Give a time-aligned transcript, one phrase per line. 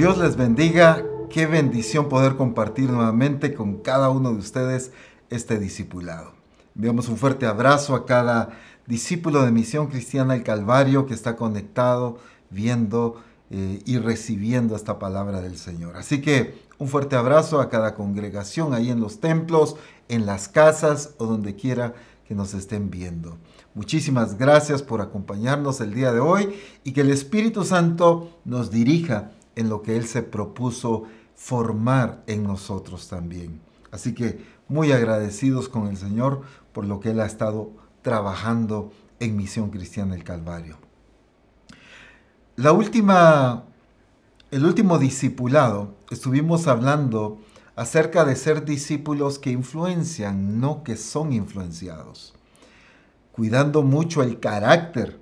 [0.00, 1.04] Dios les bendiga.
[1.28, 4.92] Qué bendición poder compartir nuevamente con cada uno de ustedes
[5.28, 6.32] este discipulado.
[6.74, 8.48] Enviamos un fuerte abrazo a cada
[8.86, 12.16] discípulo de Misión Cristiana del Calvario que está conectado,
[12.48, 15.98] viendo eh, y recibiendo esta palabra del Señor.
[15.98, 19.76] Así que un fuerte abrazo a cada congregación ahí en los templos,
[20.08, 21.92] en las casas o donde quiera
[22.26, 23.36] que nos estén viendo.
[23.74, 26.54] Muchísimas gracias por acompañarnos el día de hoy
[26.84, 32.42] y que el Espíritu Santo nos dirija en lo que Él se propuso formar en
[32.44, 33.60] nosotros también.
[33.90, 36.42] Así que muy agradecidos con el Señor
[36.72, 37.70] por lo que Él ha estado
[38.02, 40.78] trabajando en Misión Cristiana del Calvario.
[42.56, 43.64] La última,
[44.50, 47.38] el último discipulado, estuvimos hablando
[47.76, 52.34] acerca de ser discípulos que influencian, no que son influenciados.
[53.32, 55.19] Cuidando mucho el carácter,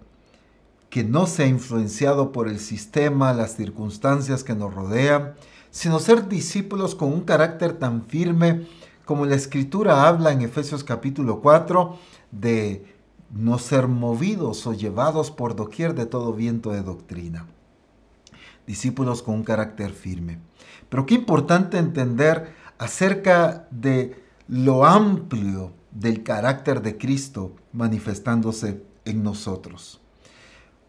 [0.90, 5.34] que no sea influenciado por el sistema, las circunstancias que nos rodean,
[5.70, 8.66] sino ser discípulos con un carácter tan firme
[9.04, 11.98] como la escritura habla en Efesios capítulo 4
[12.30, 12.84] de
[13.30, 17.46] no ser movidos o llevados por doquier de todo viento de doctrina.
[18.66, 20.40] Discípulos con un carácter firme.
[20.88, 30.00] Pero qué importante entender acerca de lo amplio del carácter de Cristo manifestándose en nosotros.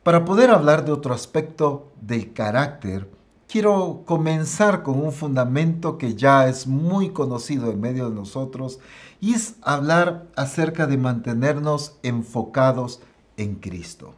[0.10, 3.08] Para poder hablar de otro aspecto del carácter,
[3.48, 8.80] quiero comenzar con un fundamento que ya es muy conocido en medio de nosotros
[9.22, 13.02] y es hablar acerca de mantenernos enfocados
[13.38, 14.16] en Cristo.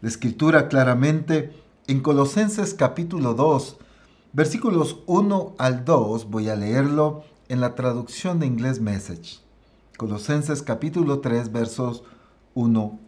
[0.00, 1.52] La escritura claramente
[1.88, 3.76] en Colosenses capítulo 2,
[4.32, 9.40] versículos 1 al 2, voy a leerlo en la traducción de inglés Message.
[9.98, 12.02] Colosenses capítulo 3, versos
[12.54, 12.98] 1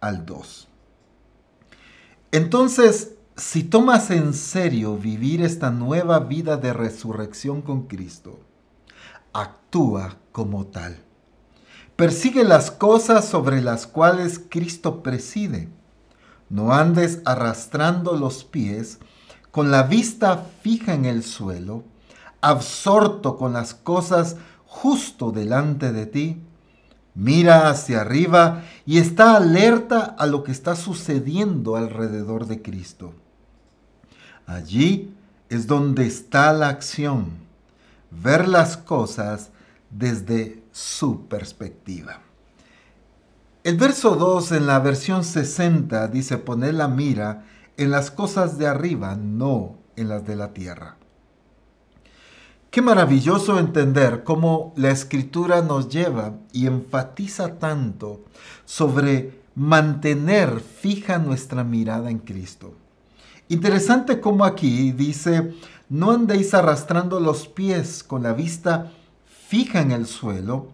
[0.00, 0.68] al 2.
[2.36, 8.40] Entonces, si tomas en serio vivir esta nueva vida de resurrección con Cristo,
[9.32, 10.98] actúa como tal.
[11.96, 15.70] Persigue las cosas sobre las cuales Cristo preside.
[16.50, 18.98] No andes arrastrando los pies
[19.50, 21.84] con la vista fija en el suelo,
[22.42, 26.42] absorto con las cosas justo delante de ti.
[27.16, 33.14] Mira hacia arriba y está alerta a lo que está sucediendo alrededor de Cristo.
[34.46, 35.14] Allí
[35.48, 37.30] es donde está la acción,
[38.10, 39.48] ver las cosas
[39.90, 42.20] desde su perspectiva.
[43.64, 47.46] El verso 2 en la versión 60 dice poner la mira
[47.78, 50.95] en las cosas de arriba, no en las de la tierra.
[52.76, 58.26] Qué maravilloso entender cómo la escritura nos lleva y enfatiza tanto
[58.66, 62.74] sobre mantener fija nuestra mirada en Cristo.
[63.48, 65.54] Interesante como aquí dice,
[65.88, 68.92] no andéis arrastrando los pies con la vista
[69.24, 70.66] fija en el suelo,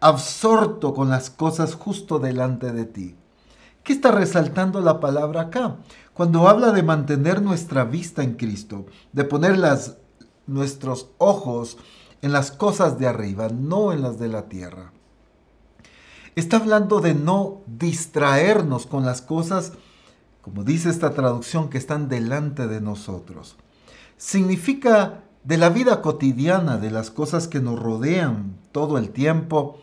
[0.00, 3.16] absorto con las cosas justo delante de ti.
[3.84, 5.76] ¿Qué está resaltando la palabra acá?
[6.14, 9.98] Cuando habla de mantener nuestra vista en Cristo, de poner las,
[10.46, 11.78] nuestros ojos
[12.22, 14.92] en las cosas de arriba, no en las de la tierra.
[16.36, 19.72] Está hablando de no distraernos con las cosas
[20.40, 23.56] como dice esta traducción, que están delante de nosotros.
[24.16, 29.78] Significa de la vida cotidiana, de las cosas que nos rodean todo el tiempo,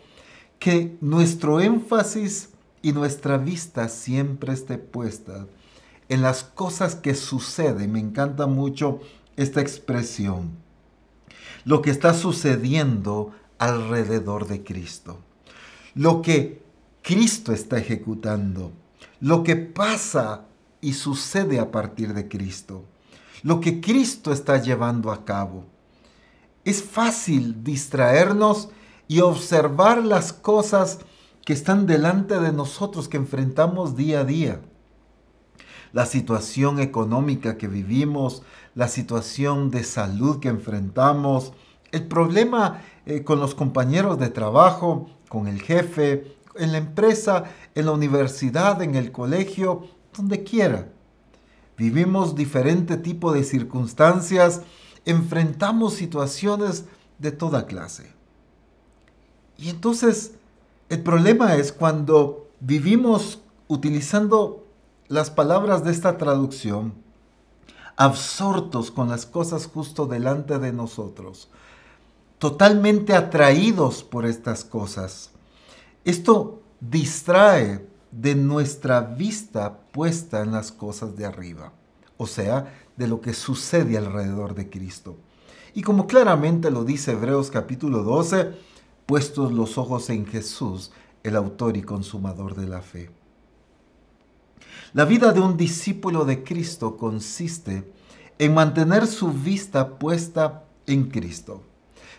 [0.58, 2.50] que nuestro énfasis
[2.82, 5.46] y nuestra vista siempre esté puesta
[6.08, 7.92] en las cosas que suceden.
[7.92, 9.00] Me encanta mucho
[9.38, 10.50] esta expresión.
[11.64, 15.20] Lo que está sucediendo alrededor de Cristo.
[15.94, 16.62] Lo que
[17.02, 18.72] Cristo está ejecutando.
[19.20, 20.44] Lo que pasa
[20.80, 22.84] y sucede a partir de Cristo.
[23.42, 25.64] Lo que Cristo está llevando a cabo.
[26.64, 28.70] Es fácil distraernos
[29.06, 30.98] y observar las cosas
[31.44, 34.60] que están delante de nosotros, que enfrentamos día a día.
[35.92, 38.42] La situación económica que vivimos,
[38.74, 41.52] la situación de salud que enfrentamos,
[41.92, 47.44] el problema eh, con los compañeros de trabajo, con el jefe, en la empresa,
[47.74, 49.86] en la universidad, en el colegio,
[50.16, 50.88] donde quiera.
[51.76, 54.62] Vivimos diferente tipo de circunstancias,
[55.04, 56.84] enfrentamos situaciones
[57.18, 58.12] de toda clase.
[59.56, 60.32] Y entonces
[60.88, 64.64] el problema es cuando vivimos utilizando
[65.08, 66.94] las palabras de esta traducción,
[67.96, 71.48] absortos con las cosas justo delante de nosotros,
[72.38, 75.30] totalmente atraídos por estas cosas.
[76.04, 81.72] Esto distrae de nuestra vista puesta en las cosas de arriba.
[82.20, 85.16] o sea, de lo que sucede alrededor de Cristo.
[85.72, 88.50] Y como claramente lo dice Hebreos capítulo 12,
[89.06, 90.90] puestos los ojos en Jesús,
[91.22, 93.10] el autor y consumador de la fe.
[94.94, 97.92] La vida de un discípulo de Cristo consiste
[98.38, 101.62] en mantener su vista puesta en Cristo.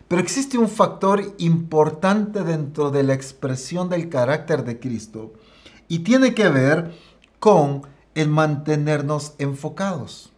[0.08, 5.34] Pero existe un factor importante dentro de la expresión del carácter de Cristo
[5.88, 6.94] y tiene que ver
[7.40, 7.82] con
[8.14, 10.32] el mantenernos enfocados.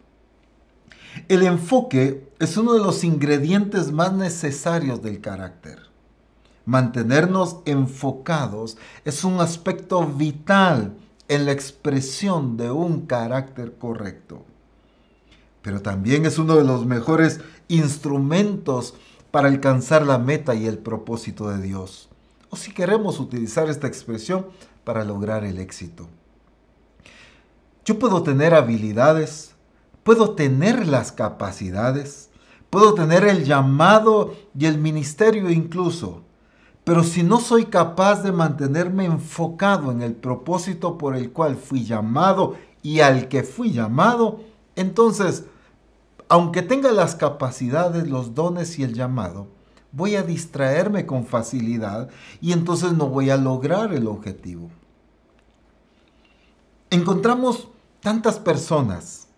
[1.28, 5.80] El enfoque es uno de los ingredientes más necesarios del carácter.
[6.64, 10.96] Mantenernos enfocados es un aspecto vital
[11.28, 14.44] en la expresión de un carácter correcto.
[15.62, 18.94] Pero también es uno de los mejores instrumentos
[19.30, 22.08] para alcanzar la meta y el propósito de Dios.
[22.50, 24.46] O si queremos utilizar esta expresión
[24.84, 26.08] para lograr el éxito.
[27.84, 29.54] Yo puedo tener habilidades,
[30.02, 32.30] puedo tener las capacidades,
[32.70, 36.22] puedo tener el llamado y el ministerio incluso,
[36.84, 41.84] pero si no soy capaz de mantenerme enfocado en el propósito por el cual fui
[41.84, 44.40] llamado y al que fui llamado,
[44.74, 45.44] entonces,
[46.28, 49.46] aunque tenga las capacidades, los dones y el llamado,
[49.92, 52.08] voy a distraerme con facilidad
[52.40, 54.70] y entonces no voy a lograr el objetivo.
[56.90, 57.68] Encontramos
[58.00, 59.28] tantas personas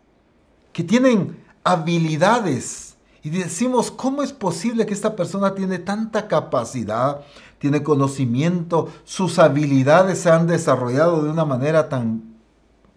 [0.73, 2.84] que tienen habilidades
[3.25, 7.23] y decimos, ¿cómo es posible que esta persona tiene tanta capacidad,
[7.59, 12.37] tiene conocimiento, sus habilidades se han desarrollado de una manera tan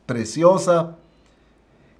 [0.05, 0.97] preciosa?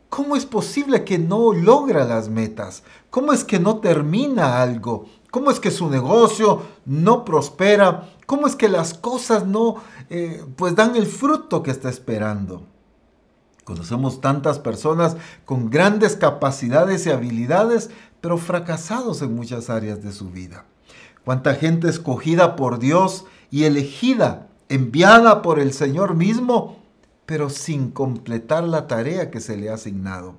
[0.10, 2.84] ¿Cómo es posible que no logra las metas?
[3.10, 5.06] ¿Cómo es que no termina algo?
[5.32, 8.10] ¿Cómo es que su negocio no prospera?
[8.26, 9.76] ¿Cómo es que las cosas no
[10.10, 12.64] eh, pues dan el fruto que está esperando?
[13.68, 17.90] Conocemos tantas personas con grandes capacidades y habilidades,
[18.28, 20.66] pero fracasados en muchas áreas de su vida.
[21.24, 26.78] Cuánta gente escogida por Dios y elegida, enviada por el Señor mismo,
[27.26, 30.36] pero sin completar la tarea que se le ha asignado.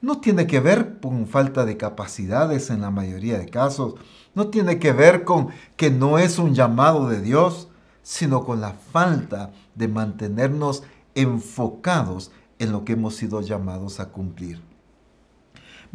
[0.00, 3.96] No tiene que ver con falta de capacidades en la mayoría de casos,
[4.36, 7.66] no tiene que ver con que no es un llamado de Dios,
[8.04, 10.84] sino con la falta de mantenernos
[11.16, 12.30] enfocados
[12.60, 14.65] en lo que hemos sido llamados a cumplir.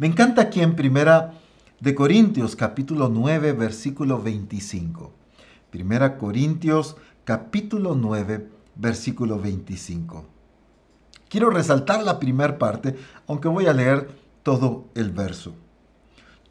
[0.02, 1.34] Me encanta aquí en Primera
[1.78, 5.12] de Corintios capítulo 9 versículo 25.
[5.70, 10.24] Primera Corintios capítulo 9 versículo 25.
[11.28, 12.96] Quiero resaltar la primera parte,
[13.28, 14.10] aunque voy a leer
[14.42, 15.54] todo el verso.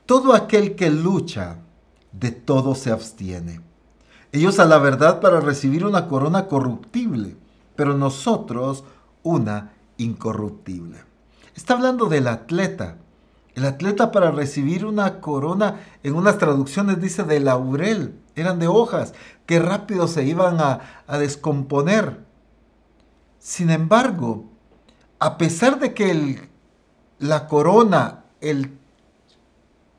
[0.06, 1.58] Todo aquel que lucha,
[2.14, 3.60] de todo se abstiene.
[4.32, 7.36] Ellos a la verdad para recibir una corona corruptible,
[7.76, 8.86] pero nosotros
[9.24, 11.00] una incorruptible.
[11.54, 12.96] Está hablando del atleta.
[13.56, 19.14] El atleta para recibir una corona, en unas traducciones dice de laurel, eran de hojas
[19.46, 22.24] que rápido se iban a, a descomponer.
[23.40, 24.46] Sin embargo,
[25.20, 26.50] a pesar de que el,
[27.20, 28.78] la corona, el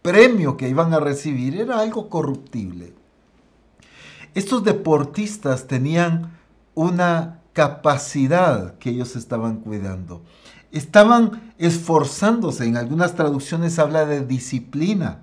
[0.01, 2.95] premio que iban a recibir era algo corruptible,
[4.35, 6.39] estos deportistas tenían
[6.75, 10.23] una capacidad que ellos estaban cuidando.
[10.73, 15.23] Estaban esforzándose, en algunas traducciones habla de disciplina,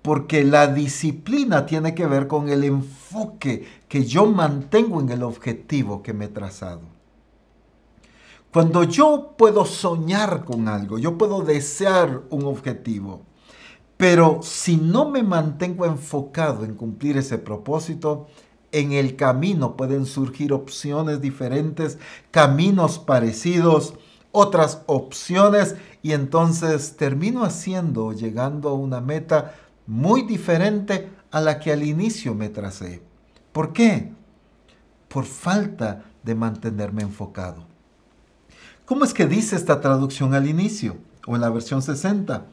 [0.00, 6.02] porque la disciplina tiene que ver con el enfoque que yo mantengo en el objetivo
[6.02, 6.80] que me he trazado.
[8.50, 13.22] Cuando yo puedo soñar con algo, yo puedo desear un objetivo,
[13.98, 18.26] pero si no me mantengo enfocado en cumplir ese propósito,
[18.72, 21.98] en el camino pueden surgir opciones diferentes,
[22.30, 23.94] caminos parecidos,
[24.32, 29.54] otras opciones y entonces termino haciendo, llegando a una meta
[29.86, 33.02] muy diferente a la que al inicio me tracé.
[33.52, 34.12] ¿Por qué?
[35.08, 37.64] Por falta de mantenerme enfocado.
[38.84, 40.96] ¿Cómo es que dice esta traducción al inicio
[41.26, 42.46] o en la versión 60?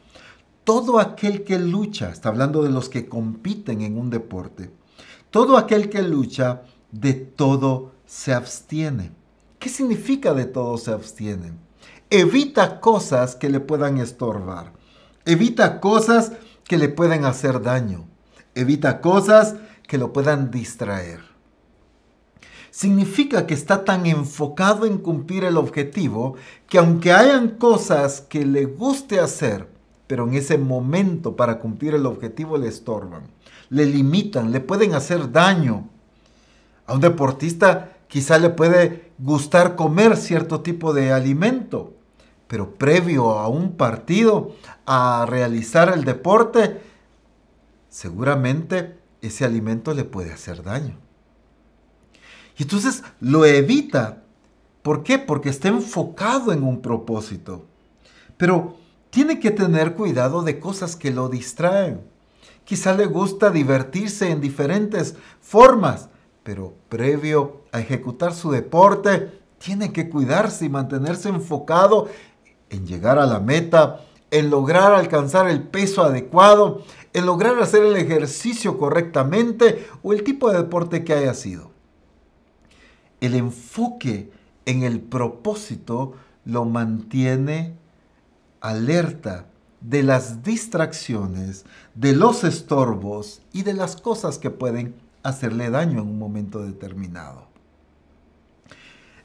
[0.64, 4.70] Todo aquel que lucha, está hablando de los que compiten en un deporte,
[5.30, 9.12] todo aquel que lucha, de todo se abstiene.
[9.58, 11.52] ¿Qué significa de todo se abstiene?
[12.10, 14.72] Evita cosas que le puedan estorbar.
[15.24, 16.32] Evita cosas
[16.64, 18.06] que le pueden hacer daño.
[18.54, 21.20] Evita cosas que lo puedan distraer.
[22.70, 26.36] Significa que está tan enfocado en cumplir el objetivo
[26.68, 29.68] que aunque hayan cosas que le guste hacer,
[30.06, 33.38] pero en ese momento para cumplir el objetivo le estorban
[33.70, 35.88] le limitan, le pueden hacer daño.
[36.86, 41.94] A un deportista quizá le puede gustar comer cierto tipo de alimento,
[42.48, 46.80] pero previo a un partido, a realizar el deporte,
[47.88, 50.96] seguramente ese alimento le puede hacer daño.
[52.56, 54.24] Y entonces lo evita.
[54.82, 55.18] ¿Por qué?
[55.18, 57.66] Porque está enfocado en un propósito.
[58.36, 58.76] Pero
[59.10, 62.00] tiene que tener cuidado de cosas que lo distraen.
[62.64, 66.08] Quizá le gusta divertirse en diferentes formas,
[66.42, 72.08] pero previo a ejecutar su deporte, tiene que cuidarse y mantenerse enfocado
[72.70, 76.82] en llegar a la meta, en lograr alcanzar el peso adecuado,
[77.12, 81.70] en lograr hacer el ejercicio correctamente o el tipo de deporte que haya sido.
[83.20, 84.30] El enfoque
[84.66, 87.74] en el propósito lo mantiene
[88.60, 89.46] alerta
[89.80, 96.08] de las distracciones, de los estorbos y de las cosas que pueden hacerle daño en
[96.08, 97.46] un momento determinado.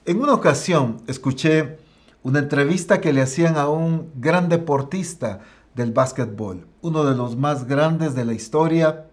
[0.06, 1.78] En una ocasión escuché
[2.24, 5.42] una entrevista que le hacían a un gran deportista
[5.76, 9.06] del básquetbol, uno de los más grandes de la historia,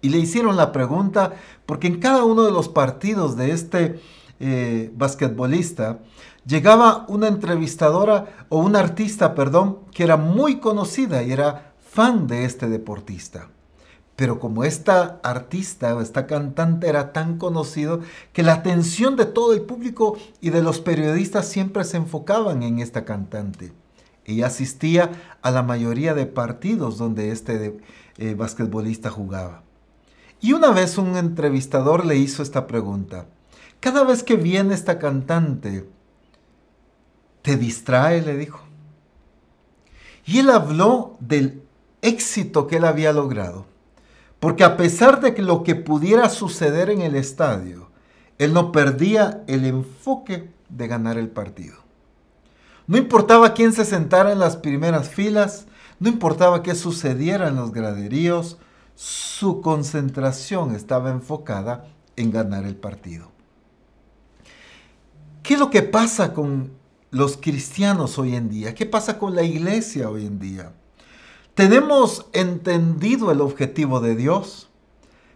[0.00, 1.32] y le hicieron la pregunta,
[1.66, 4.00] porque en cada uno de los partidos de este
[4.40, 5.98] eh, basquetbolista
[6.46, 12.44] llegaba una entrevistadora o una artista, perdón, que era muy conocida y era fan de
[12.44, 13.48] este deportista.
[14.18, 18.00] Pero como esta artista o esta cantante era tan conocido
[18.32, 22.80] que la atención de todo el público y de los periodistas siempre se enfocaban en
[22.80, 23.72] esta cantante.
[24.24, 27.78] Ella asistía a la mayoría de partidos donde este
[28.16, 29.62] eh, basquetbolista jugaba.
[30.40, 33.26] Y una vez un entrevistador le hizo esta pregunta.
[33.78, 35.88] Cada vez que viene esta cantante,
[37.42, 38.20] ¿te distrae?
[38.22, 38.62] le dijo.
[40.26, 41.62] Y él habló del
[42.02, 43.77] éxito que él había logrado.
[44.40, 47.90] Porque a pesar de que lo que pudiera suceder en el estadio,
[48.38, 51.76] él no perdía el enfoque de ganar el partido.
[52.86, 55.66] No importaba quién se sentara en las primeras filas,
[55.98, 58.58] no importaba qué sucediera en los graderíos,
[58.94, 63.30] su concentración estaba enfocada en ganar el partido.
[65.42, 66.72] ¿Qué es lo que pasa con
[67.10, 68.74] los cristianos hoy en día?
[68.74, 70.72] ¿Qué pasa con la iglesia hoy en día?
[71.58, 74.68] Tenemos entendido el objetivo de Dios,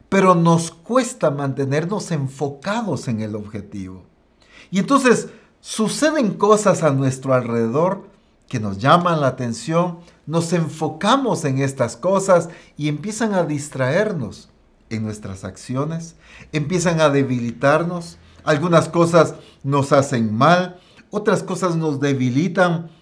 [0.08, 4.04] pero nos cuesta mantenernos enfocados en el objetivo.
[4.70, 8.06] Y entonces suceden cosas a nuestro alrededor
[8.46, 14.48] que nos llaman la atención, nos enfocamos en estas cosas y empiezan a distraernos
[14.90, 16.14] en nuestras acciones,
[16.52, 20.78] empiezan a debilitarnos, algunas cosas nos hacen mal,
[21.10, 22.92] otras cosas nos debilitan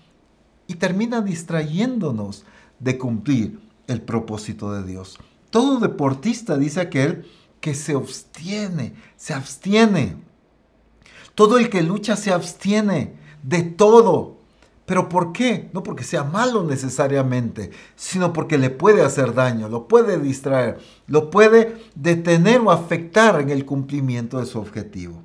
[0.66, 2.46] y terminan distrayéndonos
[2.80, 5.18] de cumplir el propósito de Dios.
[5.50, 7.26] Todo deportista, dice aquel,
[7.60, 10.16] que se abstiene, se abstiene
[11.40, 14.36] todo el que lucha se abstiene de todo.
[14.84, 15.70] ¿Pero por qué?
[15.72, 21.30] No porque sea malo necesariamente, sino porque le puede hacer daño, lo puede distraer, lo
[21.30, 25.22] puede detener o afectar en el cumplimiento de su objetivo.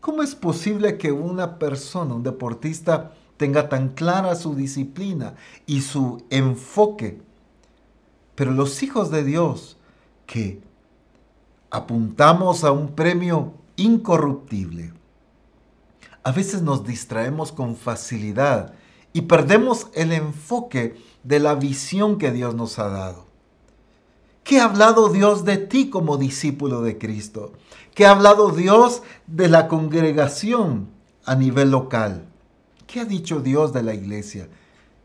[0.00, 5.34] ¿Cómo es posible que una persona, un deportista, tenga tan clara su disciplina
[5.66, 7.20] y su enfoque?
[8.34, 9.76] Pero los hijos de Dios
[10.26, 10.60] que
[11.70, 14.92] apuntamos a un premio incorruptible,
[16.22, 18.74] a veces nos distraemos con facilidad
[19.12, 23.26] y perdemos el enfoque de la visión que Dios nos ha dado.
[24.44, 27.52] ¿Qué ha hablado Dios de ti como discípulo de Cristo?
[27.94, 30.88] ¿Qué ha hablado Dios de la congregación
[31.24, 32.28] a nivel local?
[32.86, 34.48] ¿Qué ha dicho Dios de la iglesia?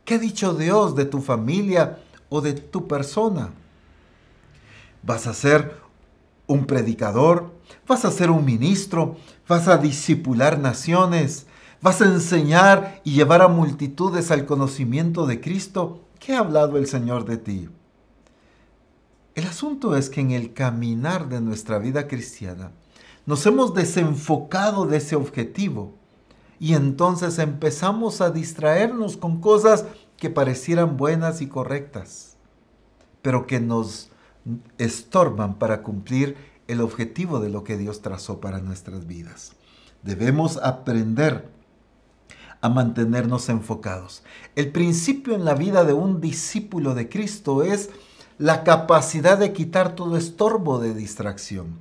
[0.05, 3.51] ¿Qué ha dicho Dios de tu familia o de tu persona?
[5.03, 5.79] ¿Vas a ser
[6.47, 7.51] un predicador?
[7.87, 9.17] ¿Vas a ser un ministro?
[9.51, 11.45] vas a disipular naciones,
[11.81, 16.05] vas a enseñar y llevar a multitudes al conocimiento de Cristo.
[16.19, 17.67] ¿Qué ha hablado el Señor de ti?
[19.35, 22.71] El asunto es que en el caminar de nuestra vida cristiana
[23.25, 25.95] nos hemos desenfocado de ese objetivo
[26.61, 32.37] y entonces empezamos a distraernos con cosas que parecieran buenas y correctas,
[33.23, 34.11] pero que nos
[34.77, 36.37] estorban para cumplir
[36.67, 39.53] el objetivo de lo que Dios trazó para nuestras vidas.
[40.03, 41.49] Debemos aprender
[42.61, 44.21] a mantenernos enfocados.
[44.55, 47.89] El principio en la vida de un discípulo de Cristo es
[48.37, 51.79] la capacidad de quitar todo estorbo de distracción.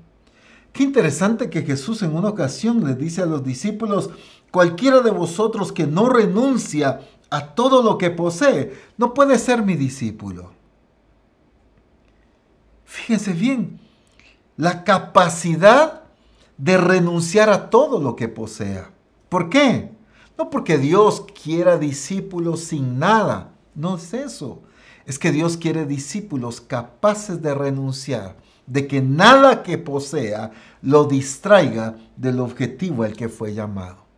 [0.73, 4.11] Qué interesante que Jesús en una ocasión le dice a los discípulos,
[4.51, 9.75] cualquiera de vosotros que no renuncia a todo lo que posee, no puede ser mi
[9.75, 10.53] discípulo.
[12.85, 13.81] Fíjense bien,
[14.57, 16.03] la capacidad
[16.59, 18.91] de renunciar a todo lo que posea.
[19.29, 19.93] ¿Por qué?
[20.37, 24.63] No porque Dios quiera discípulos sin nada, no es eso.
[25.07, 30.51] Es que Dios quiere discípulos capaces de renunciar, de que nada que posea
[30.83, 34.10] lo distraiga del objetivo al que fue llamado.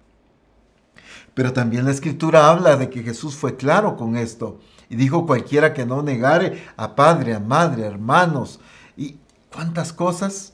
[1.35, 5.73] Pero también la escritura habla de que Jesús fue claro con esto y dijo cualquiera
[5.73, 8.61] que no negare a padre, a madre, a hermanos
[8.97, 9.17] y
[9.53, 10.53] cuántas cosas.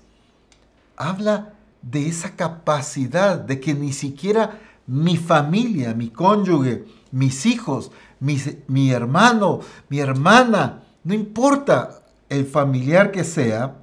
[0.97, 8.91] Habla de esa capacidad de que ni siquiera mi familia, mi cónyuge, mis hijos, mi,
[8.91, 13.77] hermano, mi hermana, no importa el familiar que sea,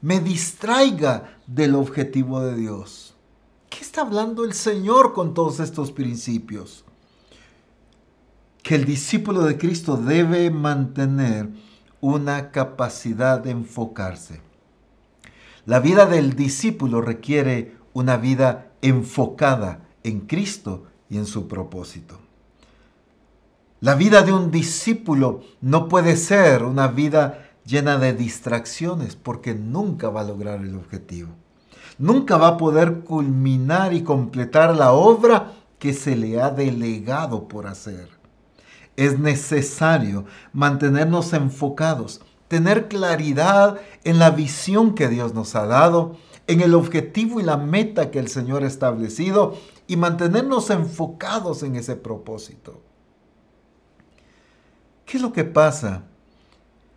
[0.00, 3.11] me distraiga del objetivo de Dios.
[3.72, 6.84] ¿Qué está hablando el Señor con todos estos principios?
[8.62, 11.48] Que el discípulo de Cristo debe mantener
[12.02, 14.42] una capacidad de enfocarse.
[15.64, 22.18] La vida del discípulo requiere una vida enfocada en Cristo y en su propósito.
[23.80, 30.10] La vida de un discípulo no puede ser una vida llena de distracciones porque nunca
[30.10, 31.30] va a lograr el objetivo.
[32.02, 37.68] Nunca va a poder culminar y completar la obra que se le ha delegado por
[37.68, 38.08] hacer.
[38.96, 46.16] Es necesario mantenernos enfocados, tener claridad en la visión que Dios nos ha dado,
[46.48, 49.54] en el objetivo y la meta que el Señor ha establecido
[49.86, 52.82] y mantenernos enfocados en ese propósito.
[55.06, 56.02] ¿Qué es lo que pasa?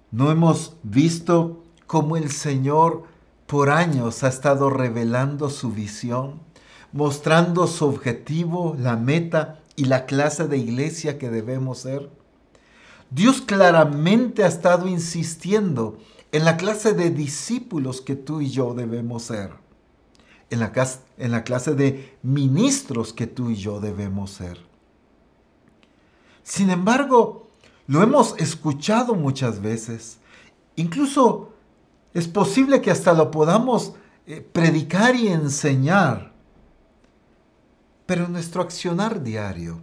[0.09, 3.13] ¿No hemos visto cómo el Señor
[3.47, 6.39] por años ha estado revelando su visión,
[6.91, 12.09] mostrando su objetivo, la meta y la clase de iglesia que debemos ser?
[13.11, 15.97] Dios claramente ha estado insistiendo
[16.31, 19.51] en la clase de discípulos que tú y yo debemos ser,
[20.49, 20.71] en la,
[21.17, 24.59] en la clase de ministros que tú y yo debemos ser.
[26.43, 27.47] Sin embargo,
[27.87, 30.17] lo hemos escuchado muchas veces.
[30.75, 31.54] Incluso
[32.15, 33.93] es posible que hasta lo podamos
[34.25, 36.31] eh, predicar y enseñar.
[38.05, 39.81] Pero en nuestro accionar diario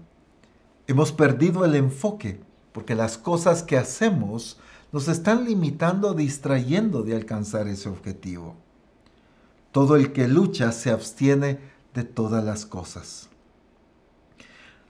[0.87, 2.41] hemos perdido el enfoque
[2.73, 4.59] porque las cosas que hacemos
[4.93, 8.57] nos están limitando, distrayendo de alcanzar ese objetivo.
[9.71, 11.61] Todo el que lucha se abstiene
[11.93, 13.29] de todas las cosas.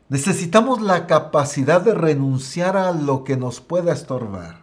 [0.08, 4.61] Necesitamos la capacidad de renunciar a lo que nos pueda estorbar.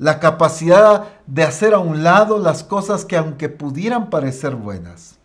[0.00, 5.18] La capacidad de hacer a un lado las cosas que aunque pudieran parecer buenas,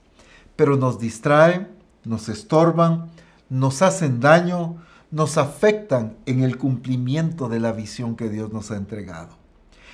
[0.58, 1.70] pero nos distraen,
[2.04, 3.10] nos estorban,
[3.48, 4.76] nos hacen daño,
[5.12, 9.30] nos afectan en el cumplimiento de la visión que Dios nos ha entregado.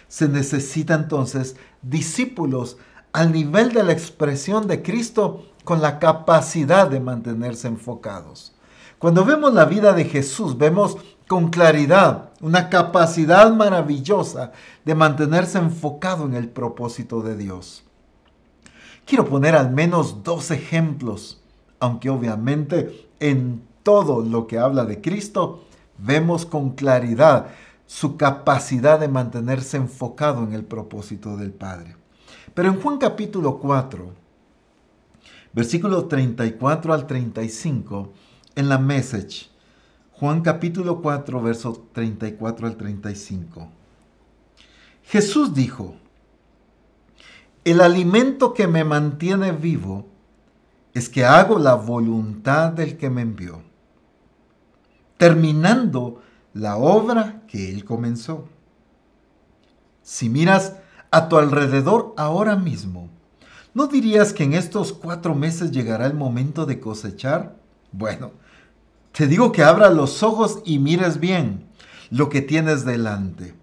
[0.08, 2.78] Se necesita entonces discípulos
[3.14, 8.56] al nivel de la expresión de Cristo con la capacidad de mantenerse enfocados.
[8.98, 14.52] Cuando vemos la vida de Jesús, vemos con claridad una capacidad maravillosa
[14.84, 17.84] de mantenerse enfocado en el propósito de Dios.
[19.06, 21.42] Quiero poner al menos dos ejemplos,
[21.80, 25.64] aunque obviamente en todo lo que habla de Cristo
[25.98, 27.48] vemos con claridad
[27.86, 31.96] su capacidad de mantenerse enfocado en el propósito del Padre.
[32.54, 34.14] Pero en Juan capítulo 4,
[35.54, 38.14] versículo 34 al 35,
[38.56, 39.51] en la message.
[40.22, 43.70] Juan capítulo 4, versos 34 al 35.
[45.02, 45.96] Jesús dijo,
[47.64, 50.06] el alimento que me mantiene vivo
[50.94, 53.64] es que hago la voluntad del que me envió,
[55.18, 56.22] terminando
[56.54, 58.48] la obra que él comenzó.
[60.04, 60.76] Si miras
[61.10, 63.10] a tu alrededor ahora mismo,
[63.74, 67.56] ¿no dirías que en estos cuatro meses llegará el momento de cosechar?
[67.92, 68.34] Bueno,
[69.12, 71.68] te digo que abra los ojos y mires bien
[72.10, 73.56] lo que tienes delante.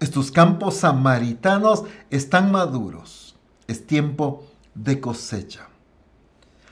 [0.00, 3.36] Estos campos samaritanos están maduros.
[3.66, 5.68] Es tiempo de cosecha.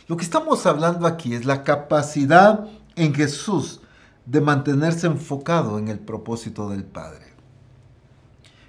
[0.06, 3.80] Lo que estamos hablando aquí es la capacidad en Jesús
[4.26, 7.32] de mantenerse enfocado en el propósito del Padre.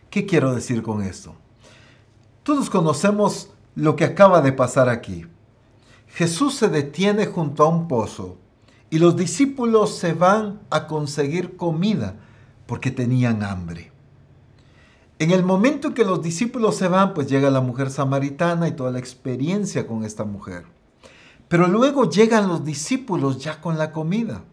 [0.09, 1.35] ¿Qué quiero decir con esto?
[2.43, 5.25] Todos conocemos lo que acaba de pasar aquí.
[6.07, 8.37] Jesús se detiene junto a un pozo
[8.89, 12.15] y los discípulos se van a conseguir comida
[12.65, 13.91] porque tenían hambre.
[15.17, 18.73] En el momento en que los discípulos se van, pues llega la mujer samaritana y
[18.73, 20.65] toda la experiencia con esta mujer.
[21.47, 24.43] Pero luego llegan los discípulos ya con la comida.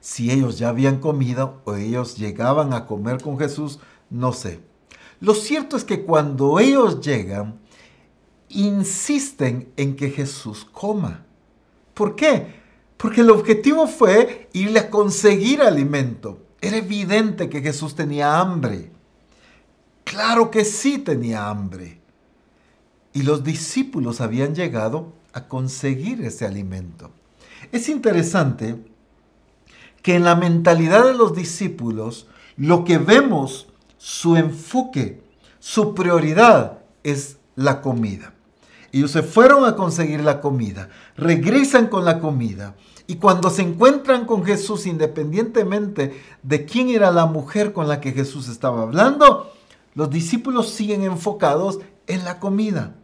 [0.00, 4.60] Si ellos ya habían comido o ellos llegaban a comer con Jesús, no sé.
[5.20, 7.58] Lo cierto es que cuando ellos llegan,
[8.48, 11.24] insisten en que Jesús coma.
[11.92, 12.57] ¿Por qué?
[12.98, 16.40] Porque el objetivo fue irle a conseguir alimento.
[16.60, 18.90] Era evidente que Jesús tenía hambre.
[20.04, 22.00] Claro que sí tenía hambre.
[23.12, 27.12] Y los discípulos habían llegado a conseguir ese alimento.
[27.70, 28.76] Es interesante
[30.02, 35.22] que en la mentalidad de los discípulos, lo que vemos, su enfoque,
[35.60, 38.34] su prioridad es la comida.
[38.90, 42.74] Ellos se fueron a conseguir la comida, regresan con la comida
[43.10, 48.12] y cuando se encuentran con Jesús, independientemente de quién era la mujer con la que
[48.12, 49.50] Jesús estaba hablando,
[49.94, 52.96] los discípulos siguen enfocados en la comida.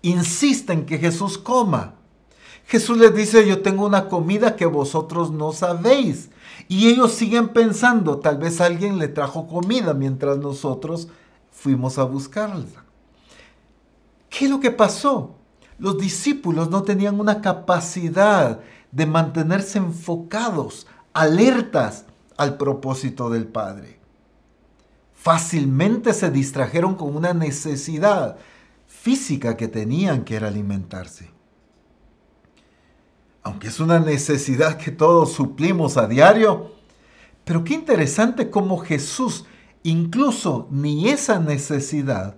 [0.00, 1.96] Insisten que Jesús coma.
[2.64, 6.30] Jesús les dice, yo tengo una comida que vosotros no sabéis.
[6.68, 11.08] Y ellos siguen pensando, tal vez alguien le trajo comida mientras nosotros
[11.52, 12.64] fuimos a buscarla.
[14.30, 15.34] ¿Qué es lo que pasó?
[15.78, 18.60] Los discípulos no tenían una capacidad
[18.90, 22.04] de mantenerse enfocados, alertas
[22.36, 23.98] al propósito del Padre.
[25.14, 28.36] Fácilmente se distrajeron con una necesidad
[28.86, 31.38] física que tenían, que era alimentarse
[33.48, 36.72] aunque es una necesidad que todos suplimos a diario.
[37.44, 39.46] Pero qué interesante cómo Jesús,
[39.82, 42.36] incluso ni esa necesidad,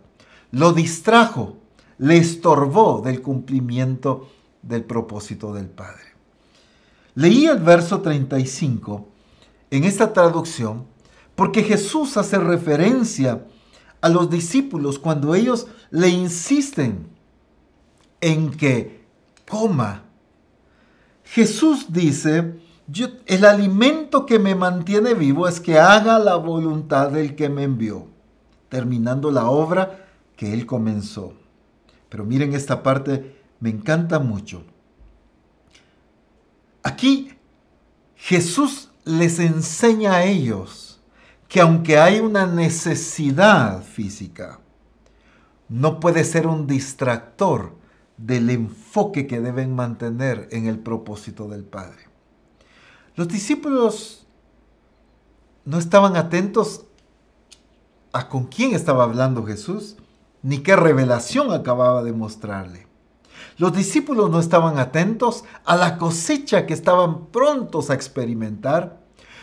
[0.53, 1.57] lo distrajo,
[2.01, 4.27] le estorbó del cumplimiento
[4.63, 6.15] del propósito del Padre.
[7.15, 9.07] Leí el verso 35
[9.71, 10.87] en esta traducción
[11.35, 13.47] porque Jesús hace referencia
[14.01, 17.07] a los discípulos cuando ellos le insisten
[18.23, 19.05] en que
[19.47, 20.05] coma
[21.23, 22.61] Jesús dice,
[23.27, 28.09] el alimento que me mantiene vivo es que haga la voluntad del que me envió,
[28.69, 31.40] terminando la obra que él comenzó.
[32.11, 34.65] Pero miren esta parte, me encanta mucho.
[36.83, 37.33] Aquí
[38.17, 41.01] Jesús les enseña a ellos
[41.49, 44.61] que aunque hay una necesidad física,
[45.69, 47.75] no puede ser un distractor
[48.17, 52.09] del enfoque que deben mantener en el propósito del Padre.
[53.15, 54.27] Los discípulos
[55.65, 56.85] no estaban atentos
[58.13, 59.97] a con quién estaba hablando Jesús,
[60.43, 62.87] ni qué revelación acababa de mostrarle.
[63.59, 69.01] Los discípulos no estaban atentos a la cosecha que estaban prontos a experimentar.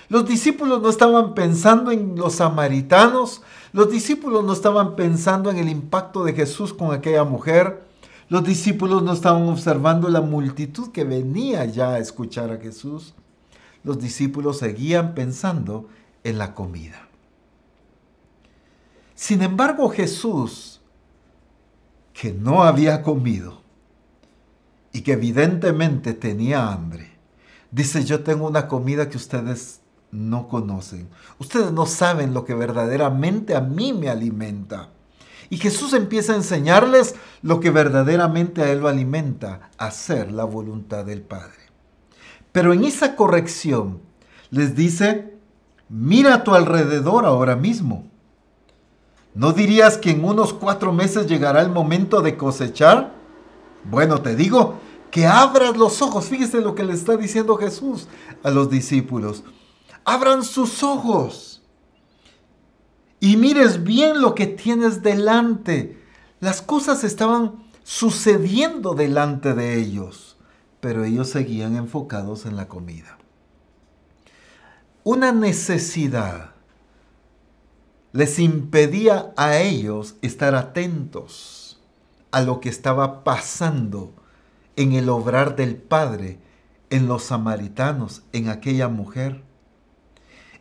[0.09, 3.43] Los discípulos no estaban pensando en los samaritanos.
[3.73, 7.85] Los discípulos no estaban pensando en el impacto de Jesús con aquella mujer.
[8.29, 13.13] Los discípulos no estaban observando la multitud que venía ya a escuchar a Jesús.
[13.83, 15.87] Los discípulos seguían pensando
[16.23, 17.07] en la comida.
[19.15, 20.76] Sin embargo, Jesús,
[22.19, 23.61] que no había comido
[24.91, 27.11] y que evidentemente tenía hambre,
[27.69, 31.09] dice, yo tengo una comida que ustedes no conocen.
[31.37, 34.89] Ustedes no saben lo que verdaderamente a mí me alimenta.
[35.51, 41.05] Y Jesús empieza a enseñarles lo que verdaderamente a Él lo alimenta, hacer la voluntad
[41.05, 41.69] del Padre.
[42.51, 44.01] Pero en esa corrección
[44.49, 45.35] les dice,
[45.87, 48.07] mira a tu alrededor ahora mismo.
[49.37, 53.13] ¿No dirías que en unos cuatro meses llegará el momento de cosechar?
[53.83, 54.79] Bueno, te digo
[55.11, 56.25] que abras los ojos.
[56.25, 58.07] Fíjese lo que le está diciendo Jesús
[58.41, 59.43] a los discípulos.
[60.05, 61.61] Abran sus ojos
[63.19, 66.03] y mires bien lo que tienes delante.
[66.39, 70.37] Las cosas estaban sucediendo delante de ellos,
[70.79, 73.19] pero ellos seguían enfocados en la comida.
[75.03, 76.56] Una necesidad
[78.13, 81.79] les impedía a ellos estar atentos
[82.31, 84.13] a lo que estaba pasando
[84.75, 86.39] en el obrar del Padre,
[86.89, 89.43] en los samaritanos, en aquella mujer.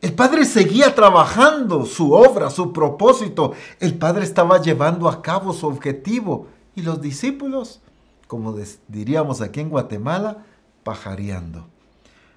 [0.01, 3.53] El Padre seguía trabajando su obra, su propósito.
[3.81, 6.49] El Padre estaba llevando a cabo su objetivo.
[6.75, 7.81] Y los discípulos,
[8.27, 8.55] como
[8.89, 10.45] diríamos aquí en Guatemala,
[10.83, 11.67] pajareando.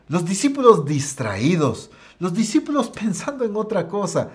[0.07, 4.31] Los discípulos distraídos, los discípulos pensando en otra cosa,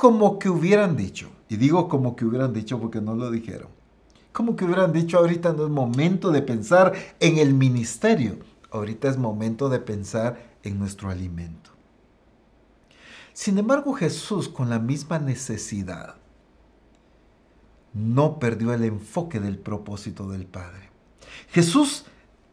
[0.00, 1.30] como que hubieran dicho.
[1.50, 3.68] Y digo como que hubieran dicho porque no lo dijeron.
[4.32, 8.38] Como que hubieran dicho ahorita no es momento de pensar en el ministerio.
[8.70, 11.70] Ahorita es momento de pensar en nuestro alimento.
[13.34, 16.14] Sin embargo, Jesús, con la misma necesidad,
[17.92, 20.90] no perdió el enfoque del propósito del Padre.
[21.50, 22.06] Jesús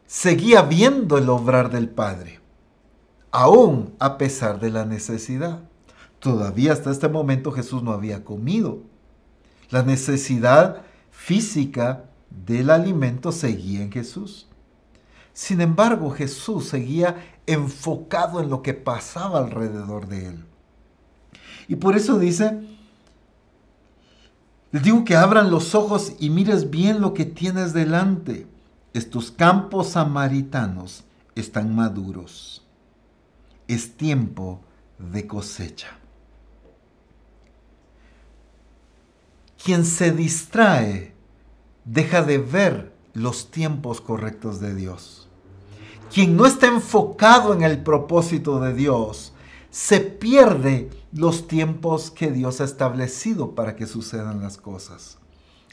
[0.05, 2.41] seguía viendo el obrar del Padre,
[3.31, 5.68] aún a pesar de la necesidad.
[6.19, 8.83] Todavía hasta este momento Jesús no había comido.
[9.69, 14.47] La necesidad física del alimento seguía en Jesús.
[15.33, 20.45] Sin embargo, Jesús seguía enfocado en lo que pasaba alrededor de él.
[21.67, 22.59] Y por eso dice,
[24.71, 28.47] les digo que abran los ojos y mires bien lo que tienes delante.
[28.93, 31.05] Estos campos samaritanos
[31.35, 32.65] están maduros.
[33.67, 34.61] Es tiempo
[34.97, 35.98] de cosecha.
[39.63, 41.13] Quien se distrae
[41.85, 45.27] deja de ver los tiempos correctos de Dios.
[46.13, 49.33] Quien no está enfocado en el propósito de Dios,
[49.69, 55.17] se pierde los tiempos que Dios ha establecido para que sucedan las cosas.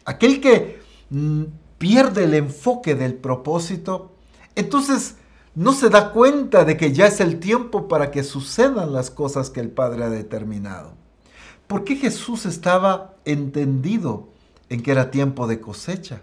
[0.04, 1.44] Aquel que mm,
[1.78, 4.12] pierde el enfoque del propósito,
[4.54, 5.16] entonces
[5.54, 9.48] no se da cuenta de que ya es el tiempo para que sucedan las cosas
[9.48, 10.94] que el Padre ha determinado.
[11.66, 14.28] ¿Por qué Jesús estaba entendido
[14.68, 16.22] en que era tiempo de cosecha?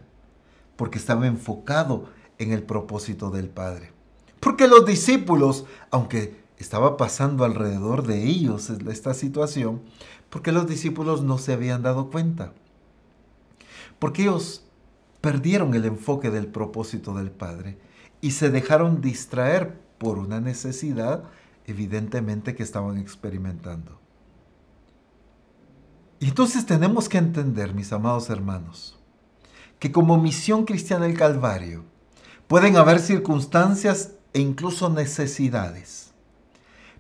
[0.78, 3.92] Porque estaba enfocado en el propósito del Padre.
[4.40, 9.82] Porque los discípulos, aunque estaba pasando alrededor de ellos esta situación,
[10.30, 12.54] porque los discípulos no se habían dado cuenta.
[14.00, 14.64] Porque ellos
[15.20, 17.78] perdieron el enfoque del propósito del Padre
[18.22, 21.24] y se dejaron distraer por una necesidad
[21.66, 24.03] evidentemente que estaban experimentando.
[26.24, 28.98] Y entonces tenemos que entender, mis amados hermanos,
[29.78, 31.84] que como misión cristiana del Calvario
[32.48, 36.14] pueden haber circunstancias e incluso necesidades,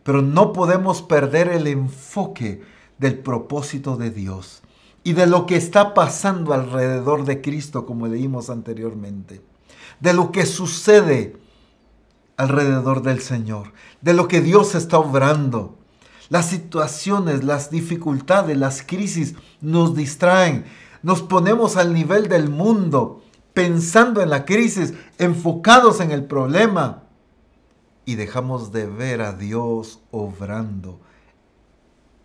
[0.03, 2.63] pero no podemos perder el enfoque
[2.97, 4.61] del propósito de Dios
[5.05, 9.41] y de lo que está pasando alrededor de Cristo, como leímos anteriormente,
[10.01, 11.37] de lo que sucede
[12.35, 15.77] alrededor del Señor, de lo que Dios está obrando,
[16.33, 20.65] las situaciones, las dificultades, las crisis nos distraen.
[21.03, 23.21] Nos ponemos al nivel del mundo,
[23.53, 27.03] pensando en la crisis, enfocados en el problema.
[28.03, 30.99] Y dejamos de ver a Dios obrando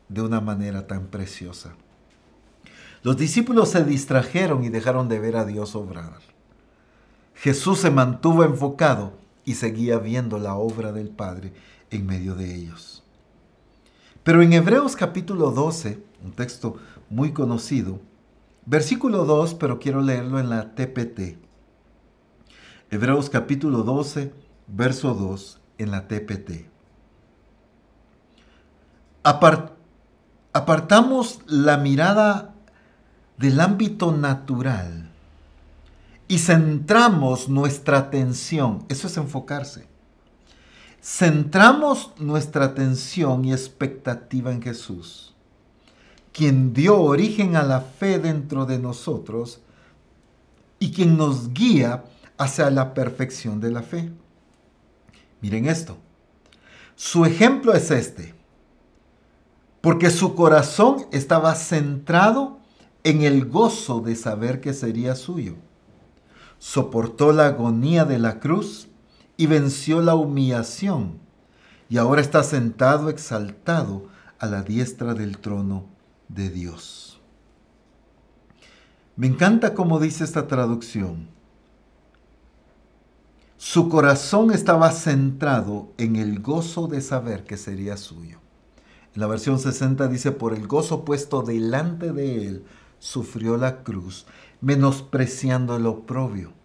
[0.08, 1.74] de una manera tan preciosa.
[3.02, 6.20] Los discípulos se distrajeron y dejaron de ver a Dios obrar.
[7.34, 11.52] Jesús se mantuvo enfocado y seguía viendo la obra del Padre
[11.90, 13.04] en medio de ellos.
[14.28, 16.76] Pero en Hebreos capítulo 12, un texto
[17.08, 17.98] muy conocido,
[18.66, 21.38] versículo 2, pero quiero leerlo en la TPT.
[22.90, 24.34] Hebreos capítulo 12,
[24.66, 26.66] verso 2, en la TPT.
[30.52, 32.54] apartamos la mirada
[33.38, 35.10] del ámbito natural
[36.28, 39.88] y centramos nuestra atención, eso es enfocarse,
[41.02, 45.34] centramos nuestra atención y expectativa en Jesús,
[46.32, 49.60] quien dio origen a la fe dentro de nosotros
[50.78, 52.04] y quien nos guía
[52.36, 54.10] hacia la perfección de la fe.
[55.40, 55.96] Miren esto.
[56.94, 58.34] Su ejemplo es este,
[59.80, 62.58] porque su corazón estaba centrado
[63.04, 65.54] en el gozo de saber que sería suyo.
[66.58, 68.87] Soportó la agonía de la cruz
[69.38, 71.20] y venció la humillación,
[71.88, 74.08] y ahora está sentado exaltado
[74.40, 75.86] a la diestra del trono
[76.26, 77.20] de Dios.
[79.14, 81.28] Me encanta cómo dice esta traducción.
[83.56, 88.40] Su corazón estaba centrado en el gozo de saber que sería suyo.
[89.14, 92.64] En la versión 60 dice, por el gozo puesto delante de él,
[92.98, 94.26] sufrió la cruz,
[94.60, 96.57] menospreciando el oprobio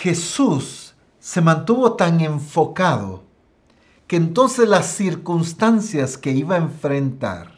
[0.00, 3.22] Jesús se mantuvo tan enfocado
[4.06, 7.52] que entonces las circunstancias que iba a enfrentar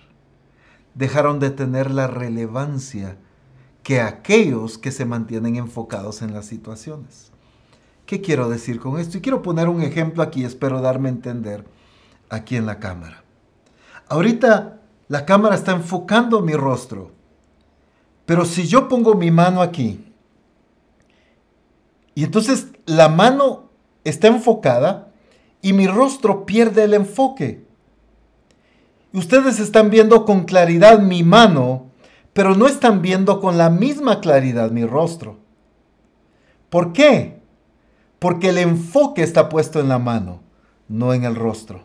[0.95, 3.17] dejaron de tener la relevancia
[3.83, 7.31] que aquellos que se mantienen enfocados en las situaciones.
[8.05, 9.17] ¿Qué quiero decir con esto?
[9.17, 11.65] Y quiero poner un ejemplo aquí, espero darme a entender
[12.29, 13.23] aquí en la cámara.
[14.09, 17.13] Ahorita la cámara está enfocando mi rostro,
[18.27, 20.14] pero si yo pongo mi mano aquí
[22.15, 23.71] y entonces la mano
[24.05, 25.09] está enfocada
[25.63, 27.65] y mi rostro pierde el enfoque.
[29.13, 31.87] Ustedes están viendo con claridad mi mano,
[32.33, 35.39] pero no están viendo con la misma claridad mi rostro.
[36.69, 37.41] ¿Por qué?
[38.19, 40.41] Porque el enfoque está puesto en la mano,
[40.89, 41.83] no en el rostro.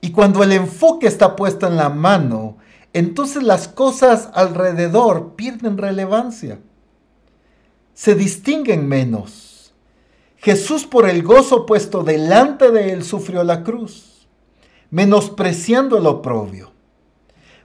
[0.00, 2.56] Y cuando el enfoque está puesto en la mano,
[2.92, 6.58] entonces las cosas alrededor pierden relevancia
[8.00, 9.74] se distinguen menos.
[10.38, 14.26] Jesús por el gozo puesto delante de él sufrió la cruz,
[14.90, 16.72] menospreciando el oprobio.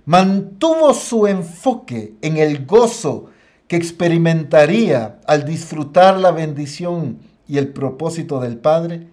[0.03, 3.27] Mantuvo su enfoque en el gozo
[3.69, 9.07] que experimentaría al disfrutar la bendición y el propósito del Padre,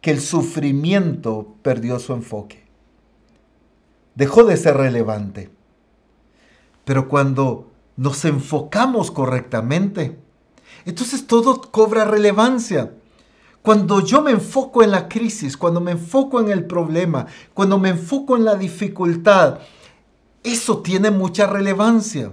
[0.00, 2.64] que el sufrimiento perdió su enfoque.
[4.14, 5.50] Dejó de ser relevante.
[6.86, 10.23] Pero cuando nos enfocamos correctamente,
[10.84, 12.92] entonces todo cobra relevancia.
[13.62, 17.88] Cuando yo me enfoco en la crisis, cuando me enfoco en el problema, cuando me
[17.88, 19.60] enfoco en la dificultad,
[20.42, 22.32] eso tiene mucha relevancia.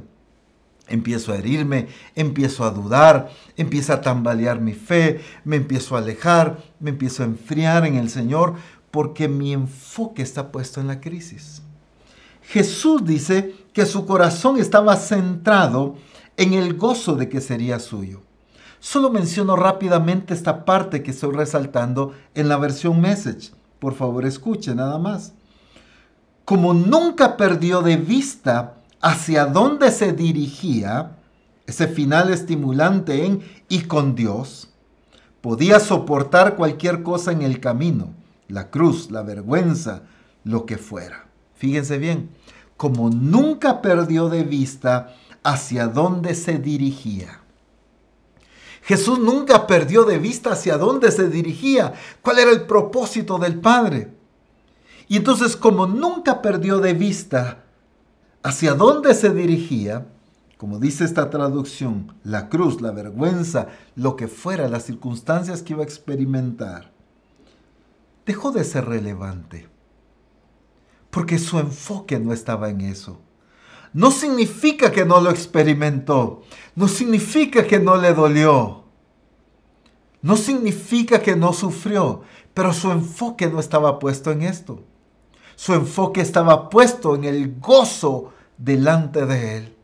[0.90, 6.62] Empiezo a herirme, empiezo a dudar, empieza a tambalear mi fe, me empiezo a alejar,
[6.82, 8.56] me empiezo a enfriar en el Señor,
[8.92, 11.62] porque mi enfoque está puesto en la crisis.
[12.42, 15.96] Jesús dice que su corazón estaba centrado
[16.36, 18.22] en el gozo de que sería suyo.
[18.84, 23.52] Solo menciono rápidamente esta parte que estoy resaltando en la versión message.
[23.78, 25.34] Por favor, escuche nada más.
[26.46, 31.12] Como nunca perdió de vista hacia dónde se dirigía,
[31.68, 34.74] ese final estimulante en y con Dios,
[35.42, 38.16] podía soportar cualquier cosa en el camino,
[38.48, 40.02] la cruz, la vergüenza,
[40.44, 41.28] lo que fuera.
[41.54, 42.32] Fíjense bien,
[42.78, 45.14] como nunca perdió de vista
[45.44, 47.41] hacia dónde se dirigía.
[48.92, 54.14] Jesús nunca perdió de vista hacia dónde se dirigía, cuál era el propósito del Padre.
[55.08, 57.64] Y entonces como nunca perdió de vista
[58.44, 60.08] hacia dónde se dirigía,
[60.58, 65.84] como dice esta traducción, la cruz, la vergüenza, lo que fuera, las circunstancias que iba
[65.84, 66.92] a experimentar,
[68.26, 69.70] dejó de ser relevante,
[71.12, 73.22] porque su enfoque no estaba en eso.
[73.94, 76.42] No significa que no lo experimentó,
[76.76, 78.81] no significa que no le dolió,
[80.22, 82.22] no significa que no sufrió,
[82.54, 84.84] pero su enfoque no estaba puesto en esto.
[85.56, 89.76] Su enfoque estaba puesto en el gozo delante de él,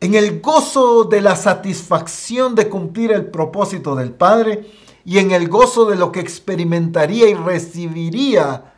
[0.00, 4.66] en el gozo de la satisfacción de cumplir el propósito del Padre
[5.04, 8.74] y en el gozo de lo que experimentaría y recibiría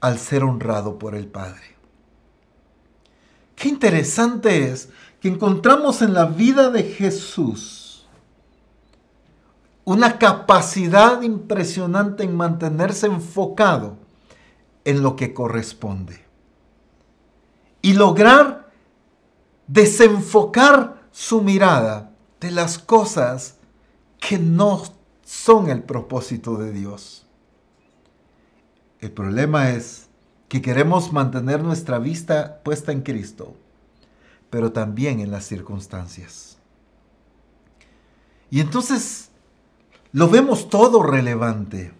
[0.00, 1.76] al ser honrado por el Padre.
[3.56, 4.90] Qué interesante es
[5.20, 7.77] que encontramos en la vida de Jesús
[9.88, 13.96] una capacidad impresionante en mantenerse enfocado
[14.84, 16.26] en lo que corresponde
[17.80, 18.70] y lograr
[19.66, 23.56] desenfocar su mirada de las cosas
[24.20, 24.82] que no
[25.24, 27.26] son el propósito de Dios.
[29.00, 30.10] El problema es
[30.48, 33.54] que queremos mantener nuestra vista puesta en Cristo,
[34.50, 36.58] pero también en las circunstancias.
[38.50, 39.27] Y entonces
[40.12, 41.92] lo vemos todo relevante.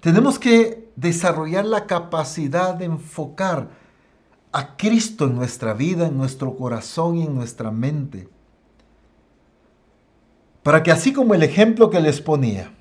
[0.00, 3.68] Tenemos que desarrollar la capacidad de enfocar
[4.52, 8.28] a Cristo en nuestra vida, en nuestro corazón y en nuestra mente.
[10.62, 12.72] Para que así como el ejemplo que les ponía,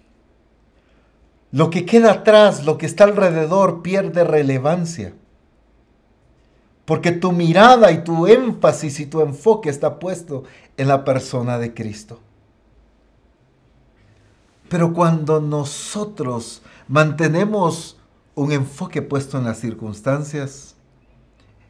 [1.51, 5.13] lo que queda atrás, lo que está alrededor, pierde relevancia.
[6.86, 10.43] Porque tu mirada y tu énfasis y tu enfoque está puesto
[10.77, 12.19] en la persona de Cristo.
[14.69, 17.97] Pero cuando nosotros mantenemos
[18.36, 20.75] un enfoque puesto en las circunstancias,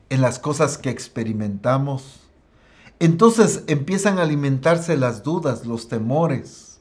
[0.10, 2.22] en las cosas que experimentamos,
[3.00, 6.80] entonces empiezan a alimentarse las dudas, los temores,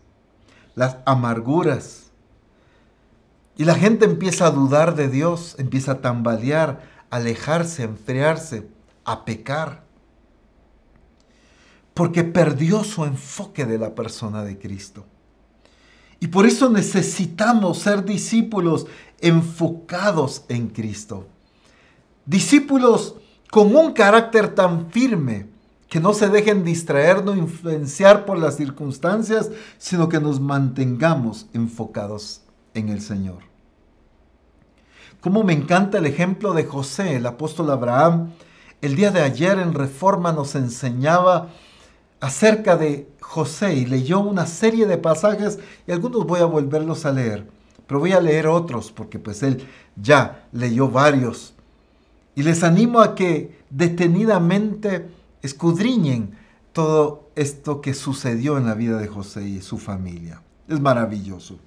[0.75, 2.07] las amarguras
[3.57, 8.69] y la gente empieza a dudar de Dios, empieza a tambalear, a alejarse, a enfriarse,
[9.05, 9.85] a pecar.
[11.95, 15.07] Porque perdió su enfoque de la persona de Cristo.
[16.21, 18.87] Y por eso necesitamos ser discípulos
[19.21, 21.27] enfocados en Cristo.
[22.25, 23.17] Discípulos
[23.51, 25.47] con un carácter tan firme
[25.89, 32.43] que no se dejen distraer no influenciar por las circunstancias, sino que nos mantengamos enfocados
[32.75, 33.39] en el Señor.
[35.21, 38.33] Como me encanta el ejemplo de José, el apóstol Abraham.
[38.83, 41.49] El día de ayer en Reforma nos enseñaba
[42.21, 47.13] acerca de José y leyó una serie de pasajes y algunos voy a volverlos a
[47.13, 47.45] leer,
[47.87, 49.67] pero voy a leer otros porque pues él
[49.97, 51.53] ya leyó varios.
[52.37, 55.09] Y les animo a que detenidamente
[55.43, 56.39] escudriñen
[56.73, 60.41] todo esto que sucedió en la vida de José y su familia.
[60.69, 61.59] Es maravilloso.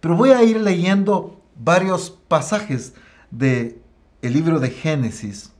[0.00, 2.94] Pero voy a ir leyendo varios pasajes
[3.30, 3.80] del
[4.22, 5.52] el libro de Génesis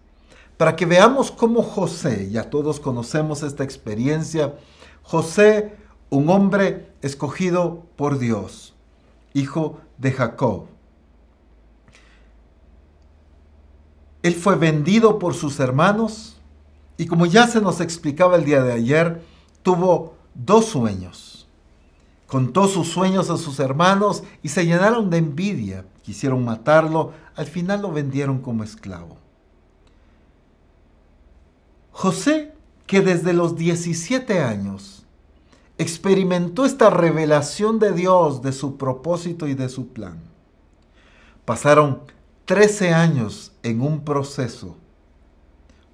[0.56, 4.54] para que veamos cómo José, ya todos conocemos esta experiencia,
[5.02, 5.76] José,
[6.10, 8.74] un hombre escogido por Dios,
[9.34, 10.66] hijo de Jacob.
[14.22, 16.32] Él fue vendido por sus hermanos
[16.98, 19.22] Y como ya se nos explicaba el día de ayer,
[19.62, 21.46] tuvo dos sueños.
[22.26, 25.84] Contó sus sueños a sus hermanos y se llenaron de envidia.
[26.02, 29.18] Quisieron matarlo, al final lo vendieron como esclavo.
[31.98, 32.52] José,
[32.86, 35.06] que desde los 17 años
[35.78, 40.20] experimentó esta revelación de Dios, de su propósito y de su plan.
[41.46, 42.02] Pasaron
[42.44, 44.76] 13 años en un proceso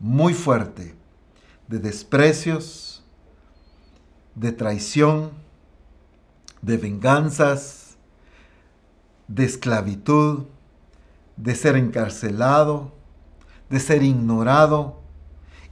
[0.00, 0.96] muy fuerte
[1.68, 3.04] de desprecios,
[4.34, 5.30] de traición,
[6.62, 7.96] de venganzas,
[9.28, 10.46] de esclavitud,
[11.36, 12.90] de ser encarcelado,
[13.70, 15.01] de ser ignorado.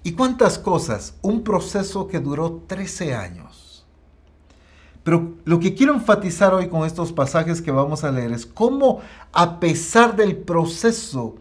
[0.03, 1.15] ¿Y cuántas cosas?
[1.23, 3.85] Un proceso que duró 13 años.
[5.03, 9.01] Pero lo que quiero enfatizar hoy con estos pasajes que vamos a leer es cómo
[9.33, 11.37] a pesar del proceso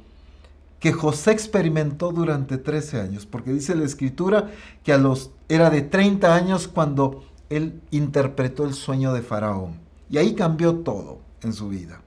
[0.80, 4.50] que José experimentó durante 13 años, porque dice la escritura
[4.84, 9.80] que a los, era de 30 años cuando él interpretó el sueño de Faraón.
[10.10, 12.02] Y ahí cambió todo en su vida.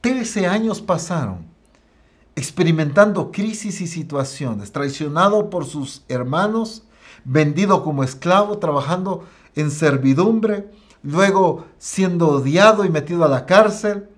[0.00, 1.53] 13 años pasaron
[2.36, 6.84] experimentando crisis y situaciones, traicionado por sus hermanos,
[7.24, 9.24] vendido como esclavo, trabajando
[9.54, 10.70] en servidumbre,
[11.02, 14.08] luego siendo odiado y metido a la cárcel,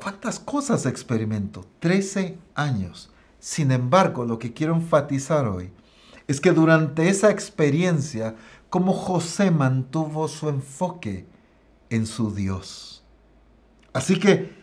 [0.00, 1.66] ¿Cuántas cosas experimento?
[1.80, 3.10] 13 años.
[3.38, 5.70] Sin embargo, lo que quiero enfatizar hoy
[6.26, 8.34] es que durante esa experiencia,
[8.70, 11.26] como José mantuvo su enfoque
[11.90, 13.04] en su Dios.
[13.92, 14.56] Así que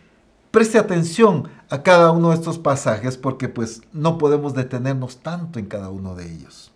[0.50, 5.66] preste atención a cada uno de estos pasajes porque pues no podemos detenernos tanto en
[5.66, 6.72] cada uno de ellos.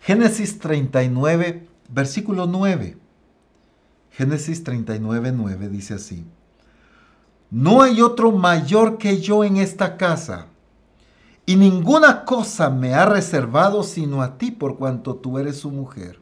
[0.00, 2.96] Génesis 39, versículo 9.
[4.10, 6.26] Génesis 39, 9 dice así.
[7.50, 10.46] No hay otro mayor que yo en esta casa,
[11.46, 16.20] y ninguna cosa me ha reservado sino a ti por cuanto tú eres su mujer.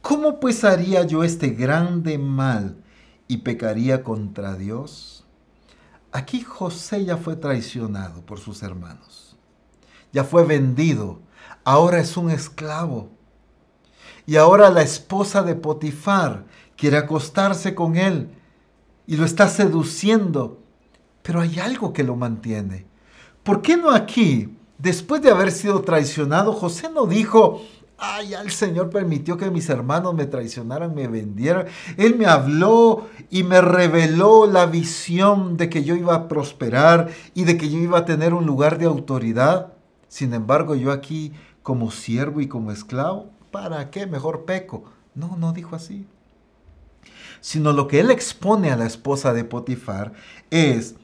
[0.00, 2.76] ¿Cómo pues haría yo este grande mal
[3.26, 5.13] y pecaría contra Dios?
[6.14, 9.36] Aquí José ya fue traicionado por sus hermanos.
[10.12, 11.18] Ya fue vendido.
[11.64, 13.10] Ahora es un esclavo.
[14.24, 16.44] Y ahora la esposa de Potifar
[16.76, 18.30] quiere acostarse con él
[19.08, 20.62] y lo está seduciendo,
[21.22, 22.86] pero hay algo que lo mantiene.
[23.42, 27.60] ¿Por qué no aquí, después de haber sido traicionado, José no dijo,
[27.98, 31.66] ay, el Señor permitió que mis hermanos me traicionaran, me vendieran?
[31.96, 37.44] Él me habló y me reveló la visión de que yo iba a prosperar y
[37.44, 39.72] de que yo iba a tener un lugar de autoridad.
[40.08, 41.32] Sin embargo, yo aquí
[41.62, 44.06] como siervo y como esclavo, ¿para qué?
[44.06, 44.84] Mejor peco.
[45.14, 46.06] No, no dijo así
[47.44, 50.14] sino lo que él expone a la esposa de Potifar
[50.50, 50.94] es,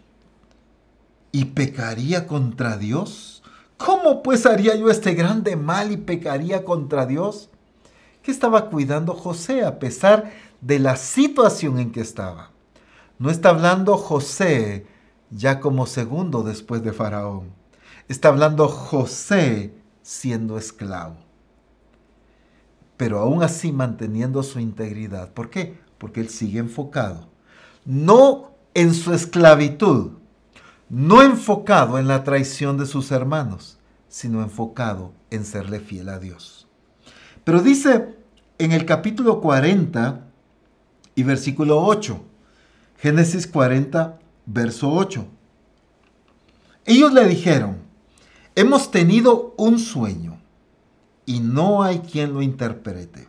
[1.32, 3.39] ¿y pecaría contra Dios?
[3.84, 7.50] ¿Cómo pues haría yo este grande mal y pecaría contra Dios?
[8.22, 12.50] ¿Qué estaba cuidando José a pesar de la situación en que estaba?
[13.18, 14.86] No está hablando José
[15.30, 17.52] ya como segundo después de Faraón.
[18.08, 19.72] Está hablando José
[20.02, 21.16] siendo esclavo.
[22.96, 25.32] Pero aún así manteniendo su integridad.
[25.32, 25.78] ¿Por qué?
[26.00, 27.28] porque él sigue enfocado,
[27.84, 30.12] no en su esclavitud,
[30.90, 33.78] no enfocado en la traición de sus hermanos,
[34.08, 36.68] sino enfocado en serle fiel a Dios.
[37.44, 38.16] Pero dice
[38.58, 40.26] en el capítulo 40
[41.14, 42.22] y versículo 8,
[42.98, 45.26] Génesis 40, verso 8.
[46.84, 47.78] Ellos le dijeron,
[48.54, 50.38] hemos tenido un sueño
[51.24, 53.28] y no hay quien lo interprete.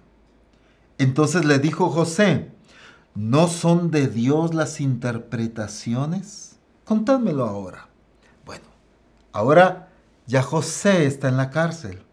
[0.98, 2.52] Entonces le dijo José,
[3.14, 6.51] ¿No son de Dios las interpretaciones?
[6.92, 7.88] Contádmelo ahora.
[8.46, 8.66] Bueno,
[9.32, 9.88] ahora
[10.28, 12.04] ya José está en la cárcel.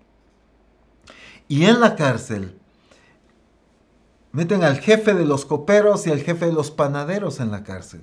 [1.48, 2.56] Y en la cárcel
[4.30, 8.02] meten al jefe de los coperos y al jefe de los panaderos en la cárcel.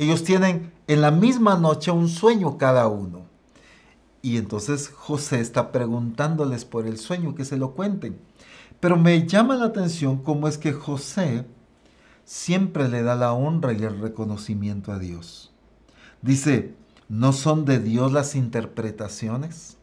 [0.00, 3.26] Ellos tienen en la misma noche un sueño cada uno.
[4.20, 8.20] Y entonces José está preguntándoles por el sueño, que se lo cuenten.
[8.80, 11.46] Pero me llama la atención cómo es que José
[12.24, 15.49] siempre le da la honra y el reconocimiento a Dios.
[16.22, 16.74] Dice,
[17.08, 19.76] ¿no son de Dios las interpretaciones?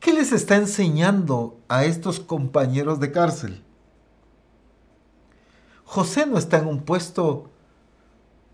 [0.00, 3.62] ¿Qué les está enseñando a estos compañeros de cárcel?
[5.84, 7.50] José no está en un puesto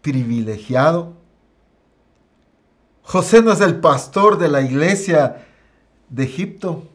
[0.00, 1.14] privilegiado.
[3.02, 5.46] José no es el pastor de la iglesia
[6.08, 6.88] de Egipto.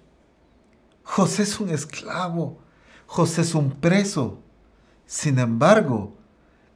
[1.03, 2.57] José es un esclavo.
[3.05, 4.39] José es un preso.
[5.05, 6.16] Sin embargo,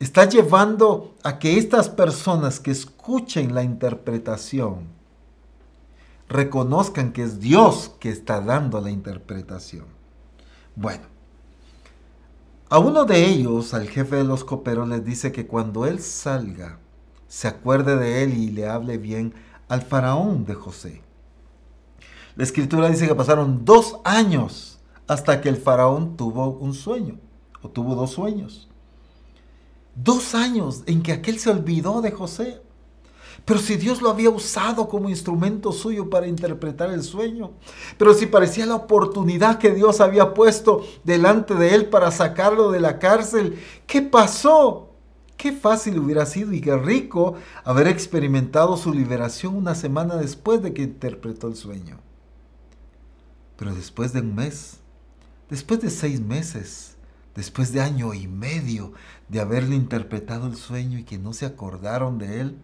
[0.04, 4.88] está llevando a que estas personas que escuchen la interpretación
[6.28, 9.86] reconozcan que es Dios que está dando la interpretación.
[10.76, 11.04] Bueno,
[12.68, 16.80] a uno de ellos, al jefe de los coperos, les dice que cuando él salga,
[17.28, 19.36] se acuerde de él y le hable bien
[19.68, 21.04] al faraón de José.
[22.36, 27.20] La escritura dice que pasaron dos años hasta que el faraón tuvo un sueño,
[27.62, 28.71] o tuvo dos sueños.
[29.96, 32.62] Dos años en que aquel se olvidó de José.
[33.46, 37.52] Pero si Dios lo había usado como instrumento suyo para interpretar el sueño,
[37.98, 42.80] pero si parecía la oportunidad que Dios había puesto delante de él para sacarlo de
[42.80, 44.92] la cárcel, ¿qué pasó?
[45.38, 47.34] Qué fácil hubiera sido y qué rico
[47.64, 51.98] haber experimentado su liberación una semana después de que interpretó el sueño.
[53.58, 54.78] Pero después de un mes,
[55.50, 56.91] después de seis meses,
[57.36, 58.94] después de año y medio
[59.30, 62.58] de haberle interpretado el sueño y que no se acordaron de él,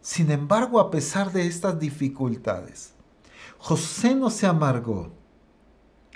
[0.00, 2.92] sin embargo, a pesar de estas dificultades,
[3.58, 5.12] José no se amargó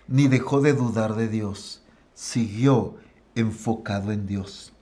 [0.07, 1.83] ni dejó de dudar de Dios,
[2.15, 2.97] siguió
[3.35, 4.73] enfocado en Dios.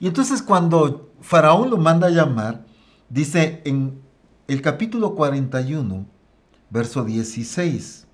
[0.00, 2.64] Y entonces cuando Faraón lo manda a llamar,
[3.08, 4.00] dice en
[4.48, 6.06] el capítulo 41,
[6.70, 8.06] verso 16,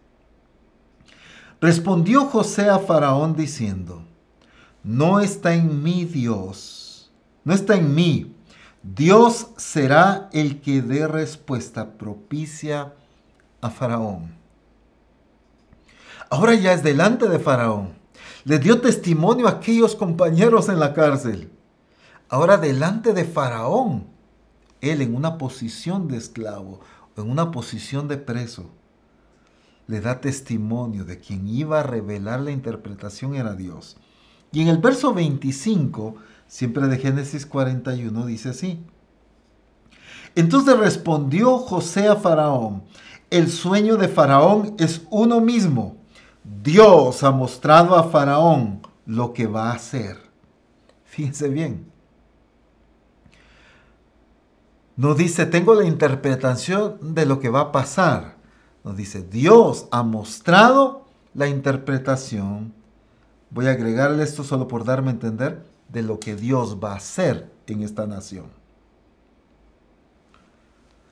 [1.61, 4.03] respondió José a Faraón diciendo,
[4.83, 7.11] no está en mí Dios,
[7.45, 8.35] no está en mí
[8.83, 12.95] Dios será el que dé respuesta propicia
[13.61, 14.37] a Faraón.
[16.31, 17.99] Ahora ya es delante de Faraón.
[18.45, 21.51] Le dio testimonio a aquellos compañeros en la cárcel.
[22.29, 24.07] Ahora delante de Faraón,
[24.81, 26.81] él en una posición de esclavo,
[27.17, 28.71] en una posición de preso,
[29.89, 33.97] le da testimonio de quien iba a revelar la interpretación era Dios.
[34.53, 36.15] Y en el verso 25
[36.49, 38.85] siempre de Génesis 41, dice así.
[40.35, 42.83] Entonces respondió José a Faraón,
[43.31, 45.97] el sueño de Faraón es uno mismo.
[46.43, 50.17] Dios ha mostrado a Faraón lo que va a hacer.
[51.05, 51.91] Fíjense bien.
[54.97, 58.38] No dice, tengo la interpretación de lo que va a pasar.
[58.85, 62.73] Nos dice, Dios ha mostrado la interpretación.
[63.51, 66.97] Voy a agregarle esto solo por darme a entender de lo que Dios va a
[66.97, 68.47] hacer en esta nación.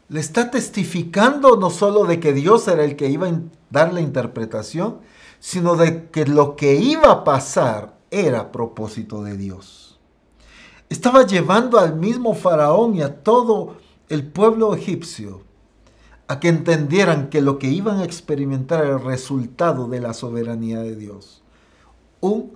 [0.08, 3.40] Le está testificando no solo de que Dios era el que iba a
[3.70, 4.98] dar la interpretación,
[5.40, 9.98] sino de que lo que iba a pasar era propósito de Dios.
[10.88, 13.76] Estaba llevando al mismo faraón y a todo
[14.08, 15.42] el pueblo egipcio
[16.28, 20.80] a que entendieran que lo que iban a experimentar era el resultado de la soberanía
[20.80, 21.42] de Dios.
[22.20, 22.52] Un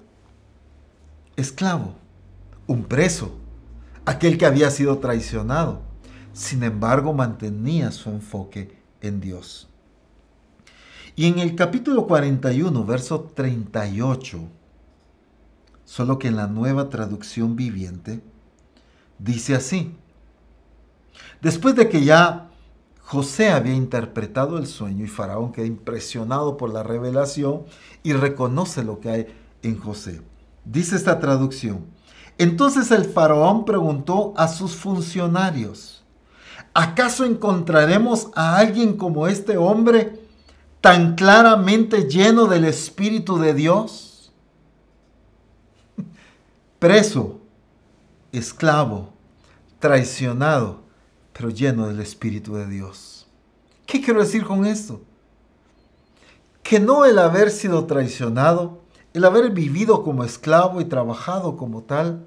[1.36, 1.94] esclavo
[2.70, 3.32] un preso,
[4.04, 5.80] aquel que había sido traicionado.
[6.32, 9.68] Sin embargo, mantenía su enfoque en Dios.
[11.16, 14.38] Y en el capítulo 41, verso 38,
[15.84, 18.20] solo que en la nueva traducción viviente,
[19.18, 19.92] dice así.
[21.42, 22.49] Después de que ya
[23.10, 27.64] José había interpretado el sueño y Faraón queda impresionado por la revelación
[28.04, 29.26] y reconoce lo que hay
[29.64, 30.22] en José.
[30.64, 31.86] Dice esta traducción,
[32.38, 36.04] entonces el faraón preguntó a sus funcionarios,
[36.72, 40.20] ¿acaso encontraremos a alguien como este hombre
[40.80, 44.32] tan claramente lleno del Espíritu de Dios?
[46.78, 47.40] Preso,
[48.30, 49.12] esclavo,
[49.80, 50.79] traicionado,
[51.48, 53.26] lleno del Espíritu de Dios.
[53.86, 55.00] ¿Qué quiero decir con esto?
[56.62, 58.82] Que no el haber sido traicionado,
[59.14, 62.26] el haber vivido como esclavo y trabajado como tal,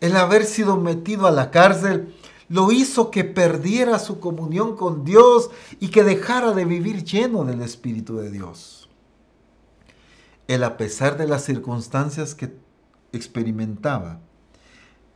[0.00, 2.14] el haber sido metido a la cárcel,
[2.48, 5.50] lo hizo que perdiera su comunión con Dios
[5.80, 8.88] y que dejara de vivir lleno del Espíritu de Dios.
[10.46, 12.56] Él, a pesar de las circunstancias que
[13.12, 14.20] experimentaba,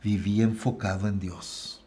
[0.01, 1.78] vivía enfocado en Dios.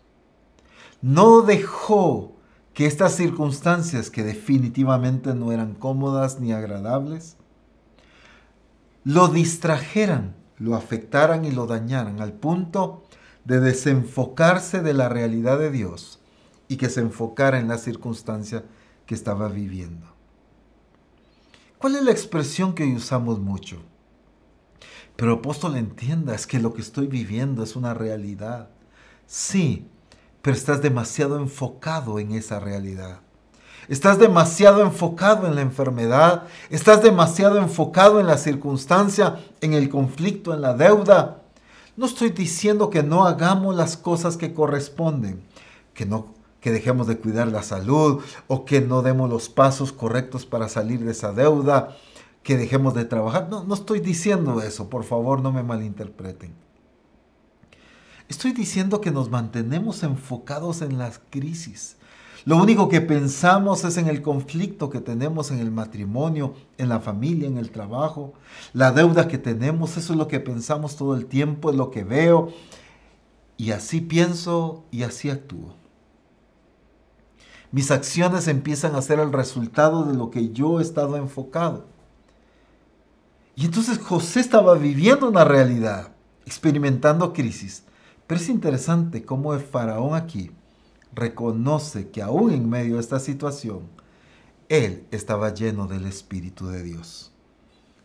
[1.03, 2.37] No dejó
[2.75, 7.37] que estas circunstancias, que definitivamente no eran cómodas ni agradables,
[9.05, 13.03] lo distrajeran, lo afectaran y lo dañaran al punto
[13.45, 16.21] de desenfocarse de la realidad de Dios
[16.69, 18.65] y que se enfocara en la circunstancia
[19.05, 20.07] que estaba viviendo.
[21.79, 23.83] ¿Cuál es la expresión que hoy usamos mucho?
[25.17, 28.71] Pero apóstol, entienda, es que lo que estoy viviendo es una realidad.
[29.27, 29.89] Sí,
[30.43, 33.21] pero estás demasiado enfocado en esa realidad.
[33.89, 40.55] Estás demasiado enfocado en la enfermedad, estás demasiado enfocado en la circunstancia, en el conflicto,
[40.55, 41.39] en la deuda.
[41.97, 45.43] No estoy diciendo que no hagamos las cosas que corresponden,
[45.95, 46.33] que no
[46.63, 51.01] que dejemos de cuidar la salud o que no demos los pasos correctos para salir
[51.05, 51.97] de esa deuda,
[52.45, 53.49] que dejemos de trabajar.
[53.51, 56.55] No, no estoy diciendo eso, por favor no me malinterpreten.
[58.33, 61.97] Estoy diciendo que nos mantenemos enfocados en las crisis.
[62.47, 67.01] Lo único que pensamos es en el conflicto que tenemos en el matrimonio, en la
[67.01, 68.33] familia, en el trabajo,
[68.73, 72.05] la deuda que tenemos, eso es lo que pensamos todo el tiempo, es lo que
[72.05, 72.49] veo.
[73.59, 75.75] Y así pienso y así actúo.
[77.71, 81.85] Mis acciones empiezan a ser el resultado de lo que yo he estado enfocado.
[83.57, 86.13] Y entonces José estaba viviendo una realidad,
[86.47, 87.85] experimentando crisis.
[88.33, 90.53] Pero es interesante cómo el faraón aquí
[91.15, 93.81] reconoce que aún en medio de esta situación,
[94.71, 97.31] él estaba lleno del Espíritu de Dios.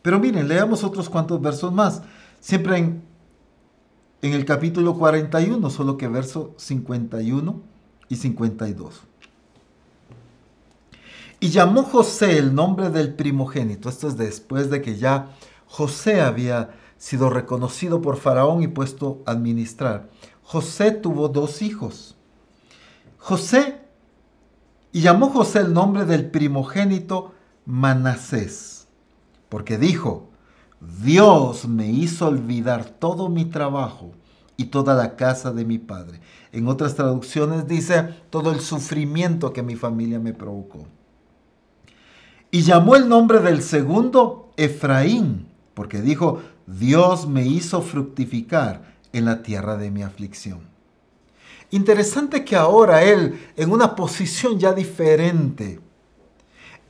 [0.01, 2.01] Pero miren, leamos otros cuantos versos más.
[2.41, 3.03] Siempre en,
[4.21, 7.61] en el capítulo 41, solo que versos 51
[8.09, 9.03] y 52.
[11.39, 13.87] Y llamó José el nombre del primogénito.
[13.87, 15.29] Esto es después de que ya
[15.67, 20.09] José había sido reconocido por Faraón y puesto a administrar.
[20.43, 22.15] José tuvo dos hijos.
[23.17, 23.81] José,
[24.91, 27.33] y llamó José el nombre del primogénito
[27.65, 28.87] Manasés,
[29.49, 30.29] porque dijo,
[31.03, 34.11] Dios me hizo olvidar todo mi trabajo
[34.55, 36.19] y toda la casa de mi padre.
[36.51, 40.87] En otras traducciones dice todo el sufrimiento que mi familia me provocó.
[42.49, 49.41] Y llamó el nombre del segundo Efraín, porque dijo, Dios me hizo fructificar en la
[49.41, 50.59] tierra de mi aflicción.
[51.71, 55.79] Interesante que ahora él, en una posición ya diferente,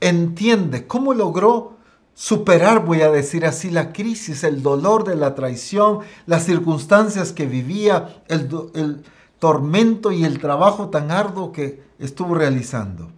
[0.02, 1.78] entiende cómo logró
[2.14, 7.46] superar, voy a decir así, la crisis, el dolor de la traición, las circunstancias que
[7.46, 9.04] vivía, el, el
[9.40, 13.12] tormento y el trabajo tan arduo que estuvo realizando.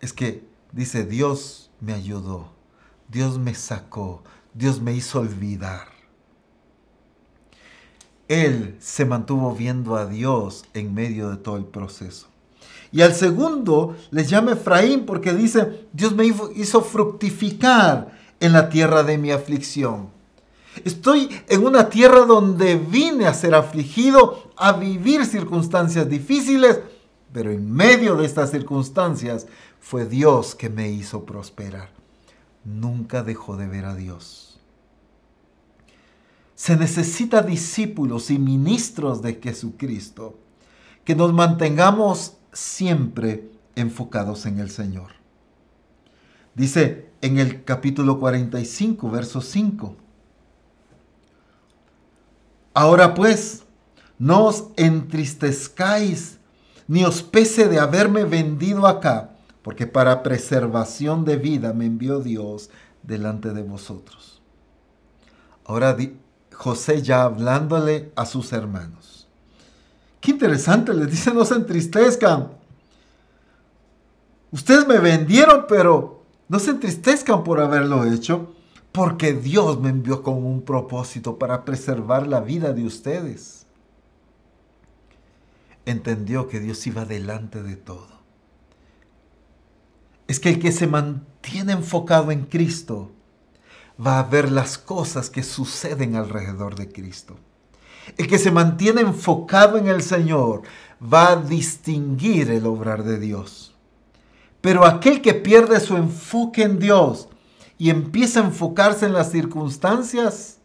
[0.00, 2.48] Es que Dice, Dios me ayudó,
[3.08, 4.22] Dios me sacó,
[4.54, 5.88] Dios me hizo olvidar.
[8.28, 12.28] Él se mantuvo viendo a Dios en medio de todo el proceso.
[12.90, 19.02] Y al segundo le llama Efraín porque dice, Dios me hizo fructificar en la tierra
[19.02, 20.10] de mi aflicción.
[20.84, 26.80] Estoy en una tierra donde vine a ser afligido, a vivir circunstancias difíciles,
[27.32, 29.46] pero en medio de estas circunstancias
[29.80, 31.91] fue Dios que me hizo prosperar.
[32.64, 34.60] Nunca dejó de ver a Dios.
[36.54, 40.38] Se necesita discípulos y ministros de Jesucristo
[41.04, 45.12] que nos mantengamos siempre enfocados en el Señor.
[46.54, 49.96] Dice en el capítulo 45, verso 5.
[52.74, 53.64] Ahora pues,
[54.18, 56.38] no os entristezcáis,
[56.86, 59.31] ni os pese de haberme vendido acá
[59.62, 62.70] porque para preservación de vida me envió Dios
[63.02, 64.42] delante de vosotros.
[65.64, 65.96] Ahora
[66.52, 69.28] José ya hablándole a sus hermanos.
[70.20, 72.52] Qué interesante, les dice, no se entristezcan.
[74.50, 78.54] Ustedes me vendieron, pero no se entristezcan por haberlo hecho,
[78.90, 83.66] porque Dios me envió con un propósito para preservar la vida de ustedes.
[85.86, 88.21] Entendió que Dios iba delante de todo
[90.32, 93.10] es que el que se mantiene enfocado en Cristo
[94.04, 97.36] va a ver las cosas que suceden alrededor de Cristo.
[98.16, 100.62] El que se mantiene enfocado en el Señor
[101.02, 103.74] va a distinguir el obrar de Dios.
[104.62, 107.28] Pero aquel que pierde su enfoque en Dios
[107.76, 110.60] y empieza a enfocarse en las circunstancias,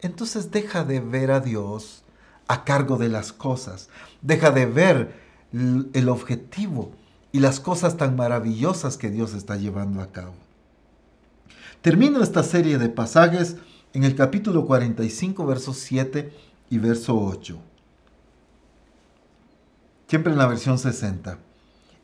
[0.00, 2.04] entonces deja de ver a Dios
[2.46, 3.88] a cargo de las cosas,
[4.22, 5.20] deja de ver
[5.52, 6.92] el objetivo
[7.32, 10.34] y las cosas tan maravillosas que Dios está llevando a cabo.
[11.82, 13.56] Termino esta serie de pasajes
[13.92, 16.32] en el capítulo 45, versos 7
[16.70, 17.58] y verso 8.
[20.08, 21.38] Siempre en la versión 60.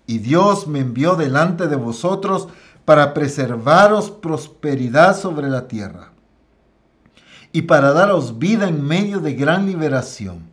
[0.06, 2.48] Y Dios me envió delante de vosotros
[2.84, 6.12] para preservaros prosperidad sobre la tierra
[7.54, 10.50] y para daros vida en medio de gran liberación.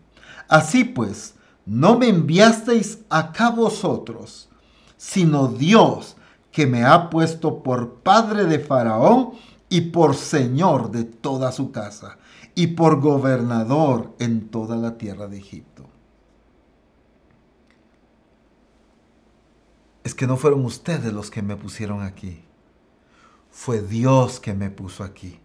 [0.47, 1.33] Así pues,
[1.65, 4.50] no me enviasteis acá vosotros,
[5.01, 6.15] sino Dios
[6.51, 9.31] que me ha puesto por padre de Faraón
[9.67, 12.19] y por señor de toda su casa
[12.53, 15.89] y por gobernador en toda la tierra de Egipto.
[20.03, 22.43] Es que no fueron ustedes los que me pusieron aquí.
[23.49, 25.39] Fue Dios que me puso aquí.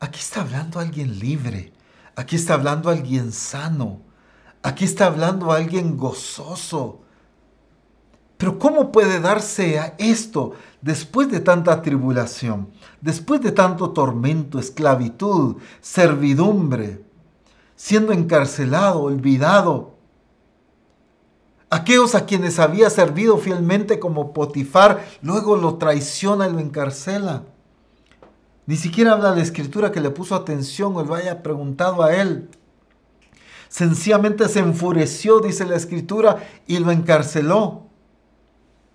[0.00, 1.74] Aquí está hablando alguien libre.
[2.16, 4.00] Aquí está hablando alguien sano.
[4.62, 7.03] Aquí está hablando alguien gozoso
[8.36, 12.70] Pero ¿cómo puede darse a esto después de tanta tribulación,
[13.00, 17.04] después de tanto tormento, esclavitud, servidumbre,
[17.76, 19.94] siendo encarcelado, olvidado?
[21.70, 27.44] Aquellos a quienes había servido fielmente como Potifar, luego lo traiciona y lo encarcela.
[28.66, 32.48] Ni siquiera habla la escritura que le puso atención o le haya preguntado a él.
[33.68, 37.83] Sencillamente se enfureció, dice la escritura, y lo encarceló.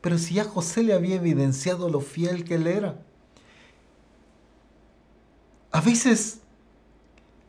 [0.02, 3.00] Pero si ya José le había evidenciado lo fiel que él era.
[5.72, 6.40] A veces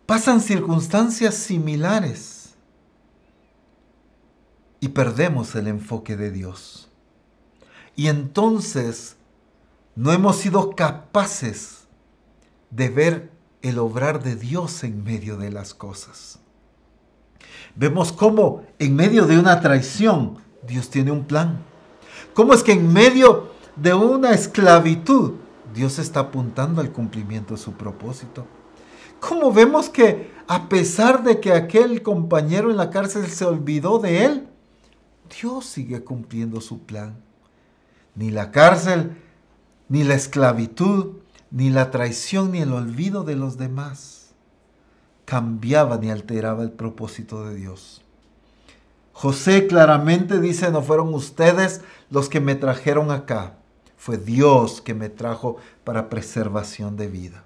[0.06, 2.54] pasan circunstancias similares
[4.80, 6.88] y perdemos el enfoque de Dios.
[7.94, 9.16] Y entonces
[9.94, 11.86] no hemos sido capaces
[12.70, 13.30] de ver
[13.62, 16.38] el obrar de Dios en medio de las cosas.
[17.74, 21.69] Vemos cómo en medio de una traición Dios tiene un plan.
[22.40, 25.34] ¿Cómo es que en medio de una esclavitud
[25.74, 28.46] Dios está apuntando al cumplimiento de su propósito?
[29.20, 34.24] ¿Cómo vemos que a pesar de que aquel compañero en la cárcel se olvidó de
[34.24, 34.48] él,
[35.38, 37.22] Dios sigue cumpliendo su plan?
[38.14, 39.18] Ni la cárcel,
[39.90, 41.16] ni la esclavitud,
[41.50, 44.30] ni la traición, ni el olvido de los demás
[45.26, 47.99] cambiaba ni alteraba el propósito de Dios.
[49.20, 53.58] José claramente dice, no fueron ustedes los que me trajeron acá,
[53.98, 57.44] fue Dios que me trajo para preservación de vida.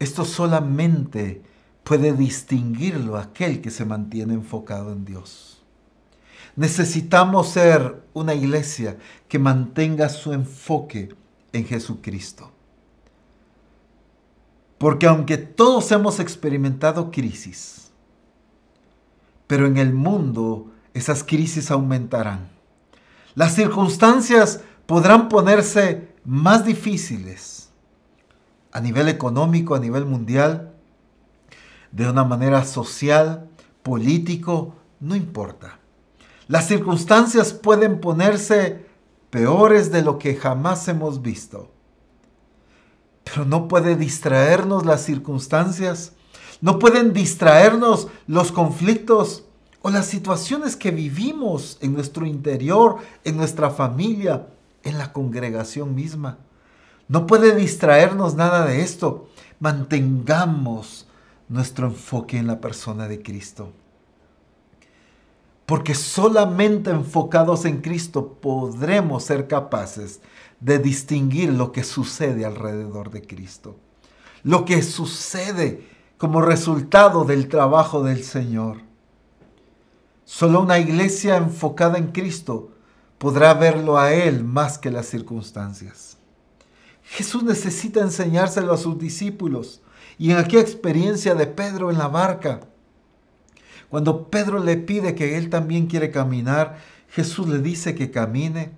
[0.00, 1.42] Esto solamente
[1.84, 5.62] puede distinguirlo aquel que se mantiene enfocado en Dios.
[6.56, 11.14] Necesitamos ser una iglesia que mantenga su enfoque
[11.52, 12.50] en Jesucristo.
[14.76, 17.85] Porque aunque todos hemos experimentado crisis,
[19.46, 22.48] pero en el mundo esas crisis aumentarán.
[23.34, 27.70] Las circunstancias podrán ponerse más difíciles
[28.72, 30.72] a nivel económico, a nivel mundial,
[31.92, 33.48] de una manera social,
[33.82, 35.78] político, no importa.
[36.48, 38.86] Las circunstancias pueden ponerse
[39.30, 41.70] peores de lo que jamás hemos visto.
[43.24, 46.12] Pero no puede distraernos las circunstancias
[46.60, 49.44] no pueden distraernos los conflictos
[49.82, 54.48] o las situaciones que vivimos en nuestro interior, en nuestra familia,
[54.82, 56.38] en la congregación misma.
[57.08, 59.28] No puede distraernos nada de esto.
[59.60, 61.06] Mantengamos
[61.48, 63.72] nuestro enfoque en la persona de Cristo.
[65.66, 70.20] Porque solamente enfocados en Cristo podremos ser capaces
[70.60, 73.76] de distinguir lo que sucede alrededor de Cristo.
[74.42, 78.78] Lo que sucede como resultado del trabajo del Señor.
[80.24, 82.72] Solo una iglesia enfocada en Cristo
[83.18, 86.16] podrá verlo a Él más que las circunstancias.
[87.02, 89.82] Jesús necesita enseñárselo a sus discípulos
[90.18, 92.60] y en aquella experiencia de Pedro en la barca,
[93.88, 98.72] cuando Pedro le pide que él también quiere caminar, Jesús le dice que camine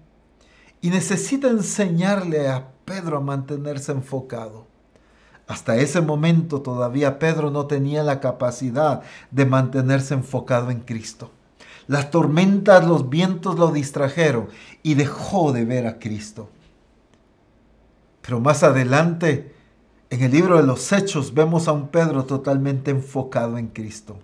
[0.81, 4.68] y necesita enseñarle a Pedro a mantenerse enfocado.
[5.49, 11.31] Hasta ese momento todavía Pedro no tenía la capacidad de mantenerse enfocado en Cristo.
[11.87, 14.49] Las tormentas, los vientos lo distrajeron
[14.83, 16.51] y dejó de ver a Cristo.
[18.21, 19.55] Pero más adelante,
[20.11, 24.19] en el libro de los Hechos, vemos a un Pedro totalmente enfocado en Cristo.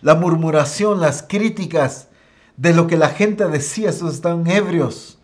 [0.00, 2.06] La murmuración, las críticas
[2.56, 5.18] de lo que la gente decía, estos están ebrios,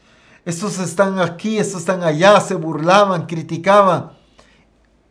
[0.44, 4.23] estos están aquí, estos están allá, se burlaban, criticaban.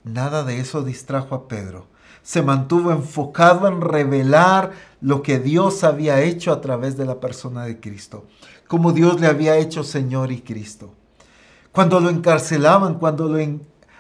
[0.04, 1.88] Nada de eso distrajo a Pedro.
[2.24, 7.66] Se mantuvo enfocado en revelar lo que Dios había hecho a través de la persona
[7.66, 8.26] de Cristo,
[8.68, 10.94] como Dios le había hecho Señor y Cristo.
[11.72, 13.40] Cuando lo encarcelaban, cuando lo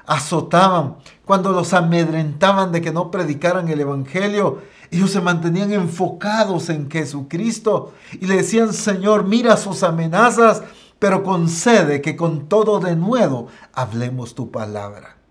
[0.05, 4.59] azotaban, cuando los amedrentaban de que no predicaran el Evangelio,
[4.91, 10.63] ellos se mantenían enfocados en Jesucristo y le decían, Señor, mira sus amenazas,
[10.99, 15.22] pero concede que con todo de nuevo hablemos tu palabra.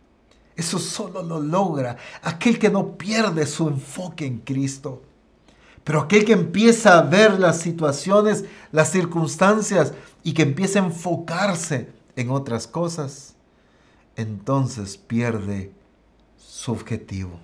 [0.56, 5.02] Eso solo lo logra aquel que no pierde su enfoque en Cristo.
[5.84, 11.90] Pero aquel que empieza a ver las situaciones, las circunstancias y que empieza a enfocarse
[12.14, 13.34] en otras cosas,
[14.16, 15.72] entonces pierde
[16.36, 17.40] su objetivo.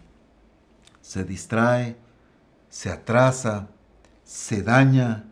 [1.00, 1.96] Se distrae,
[2.68, 3.68] se atrasa,
[4.24, 5.24] se daña,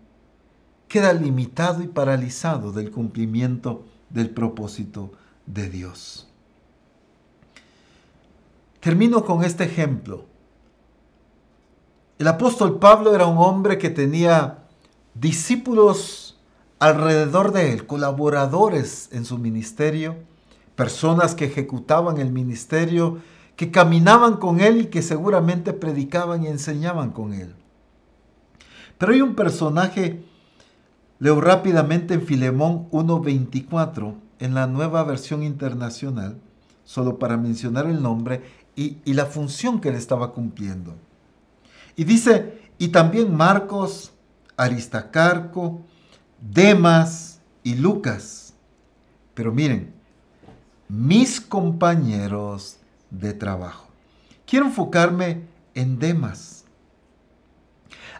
[0.89, 5.13] queda limitado y paralizado del cumplimiento del propósito
[5.45, 6.29] de Dios.
[8.87, 10.27] Termino con este ejemplo.
[12.21, 14.59] El apóstol Pablo era un hombre que tenía
[15.13, 16.39] discípulos
[16.79, 20.15] alrededor de él, colaboradores en su ministerio,
[20.77, 23.19] personas que ejecutaban el ministerio,
[23.57, 27.57] que caminaban con él y que seguramente predicaban y enseñaban con él.
[28.99, 30.23] Pero hay un personaje,
[31.19, 36.39] leo rápidamente en Filemón 1.24, en la nueva versión internacional,
[36.85, 38.43] solo para mencionar el nombre
[38.77, 40.95] y, la función que él estaba cumpliendo.
[41.97, 44.13] Y dice, y también Marcos,
[44.57, 45.81] Aristacarco,
[46.39, 48.53] Demas y Lucas.
[49.35, 49.95] Pero miren,
[50.89, 52.77] mis compañeros
[53.11, 53.89] de trabajo.
[54.47, 55.43] Quiero enfocarme
[55.75, 56.65] en Demas.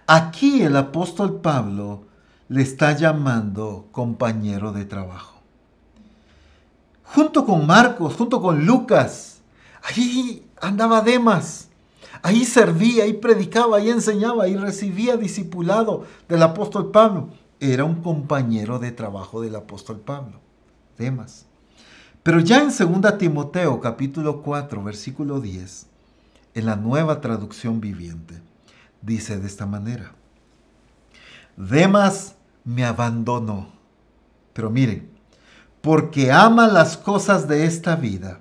[0.07, 2.07] Aquí el apóstol Pablo
[2.49, 5.43] le está llamando compañero de trabajo.
[7.05, 9.41] Junto con Marcos, junto con Lucas,
[9.83, 11.69] ahí andaba Demas.
[12.23, 17.29] Ahí servía, ahí predicaba, ahí enseñaba, ahí recibía discipulado del apóstol Pablo.
[17.61, 20.41] Era un compañero de trabajo del apóstol Pablo.
[20.99, 21.47] Demas.
[22.23, 25.87] Pero ya en 2 Timoteo capítulo 4 versículo 10,
[26.55, 28.43] en la nueva traducción viviente,
[29.03, 30.13] dice de esta manera,
[31.57, 33.69] Demas me abandonó.
[34.53, 35.09] Pero miren,
[35.83, 38.41] porque ama las cosas de esta vida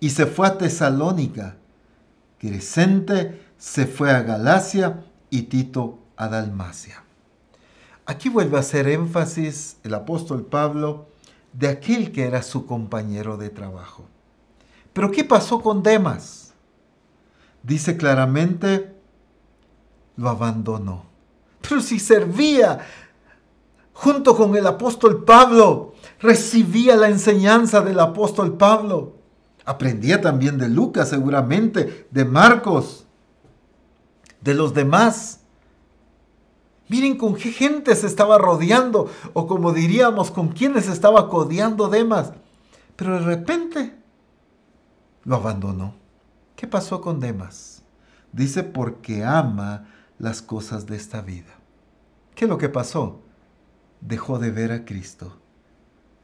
[0.00, 1.56] y se fue a Tesalónica.
[2.38, 7.02] Crescente se fue a Galacia y Tito a Dalmacia.
[8.06, 11.08] Aquí vuelve a hacer énfasis el apóstol Pablo
[11.52, 14.04] de aquel que era su compañero de trabajo.
[14.92, 16.54] Pero ¿qué pasó con Demas?
[17.62, 18.94] Dice claramente,
[20.16, 21.04] lo abandonó.
[21.60, 22.80] Pero si servía
[23.92, 29.17] junto con el apóstol Pablo, recibía la enseñanza del apóstol Pablo.
[29.68, 33.04] Aprendía también de Lucas seguramente, de Marcos,
[34.40, 35.40] de los demás.
[36.88, 42.32] Miren con qué gente se estaba rodeando, o como diríamos, con quiénes estaba codeando Demas.
[42.96, 43.94] Pero de repente
[45.24, 45.94] lo abandonó.
[46.56, 47.82] ¿Qué pasó con Demas?
[48.32, 49.86] Dice porque ama
[50.18, 51.58] las cosas de esta vida.
[52.34, 53.20] ¿Qué es lo que pasó?
[54.00, 55.36] Dejó de ver a Cristo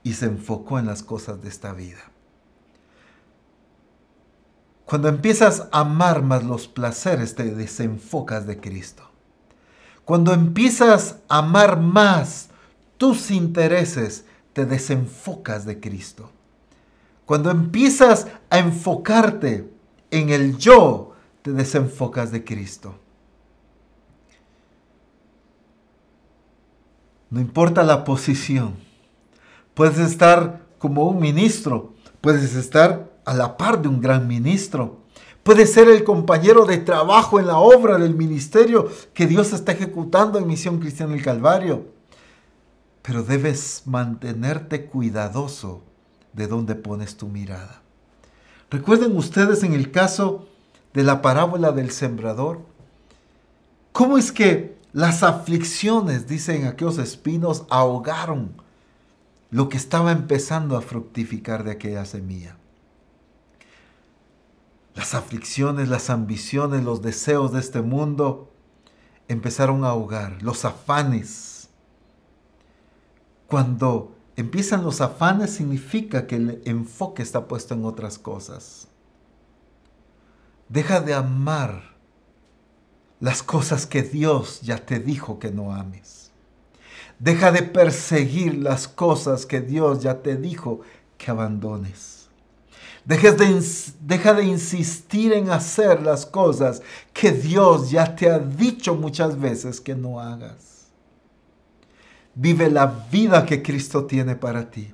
[0.03, 2.14] y se enfocó en las cosas de esta vida.
[4.85, 9.03] Cuando empiezas a amar más los placeres, te desenfocas de Cristo.
[10.05, 12.51] Cuando empiezas a amar más
[12.99, 16.31] tus intereses, te desenfocas de Cristo.
[17.25, 19.71] Cuando empiezas a enfocarte
[20.11, 22.95] en el yo, te desenfocas de Cristo.
[27.31, 28.77] No importa la posición.
[29.73, 35.05] Puedes estar como un ministro, puedes estar a la par de un gran ministro,
[35.45, 40.39] Puede ser el compañero de trabajo en la obra del ministerio que Dios está ejecutando
[40.39, 41.85] en Misión Cristiana del Calvario.
[43.03, 45.83] Pero debes mantenerte cuidadoso
[46.33, 47.83] de dónde pones tu mirada.
[48.71, 50.49] Recuerden ustedes en el caso
[50.95, 52.63] de la parábola del sembrador,
[53.93, 58.63] cómo es que las aflicciones, dicen aquellos espinos, ahogaron
[59.51, 62.57] lo que estaba empezando a fructificar de aquella semilla.
[64.95, 68.53] Las aflicciones, las ambiciones, los deseos de este mundo
[69.27, 71.69] empezaron a ahogar, los afanes.
[73.49, 78.87] Cuando empiezan los afanes significa que el enfoque está puesto en otras cosas.
[80.69, 81.95] Deja de amar
[83.19, 86.31] las cosas que Dios ya te dijo que no ames.
[87.19, 90.81] Deja de perseguir las cosas que Dios ya te dijo
[91.19, 92.14] que abandones
[93.05, 96.83] deja de insistir en hacer las cosas
[97.13, 100.89] que Dios ya te ha dicho muchas veces que no hagas.
[102.35, 104.93] Vive la vida que Cristo tiene para ti,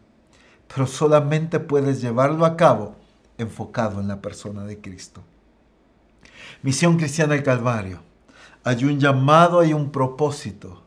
[0.69, 2.97] pero solamente puedes llevarlo a cabo
[3.39, 5.23] enfocado en la persona de Cristo.
[6.63, 8.01] Misión Cristiana del Calvario.
[8.65, 10.83] Hay un llamado, hay un propósito.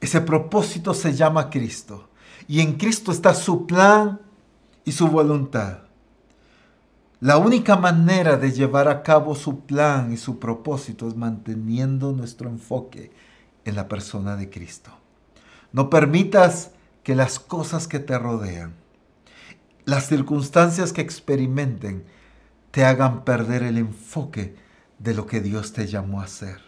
[0.00, 2.08] Ese propósito se llama Cristo.
[2.48, 4.20] Y en Cristo está su plan
[4.84, 5.78] y su voluntad.
[7.20, 12.48] La única manera de llevar a cabo su plan y su propósito es manteniendo nuestro
[12.48, 13.12] enfoque
[13.66, 14.90] en la persona de Cristo.
[15.72, 16.70] No permitas
[17.02, 18.74] que las cosas que te rodean,
[19.84, 22.04] las circunstancias que experimenten,
[22.70, 24.56] te hagan perder el enfoque
[24.98, 26.60] de lo que Dios te llamó a hacer.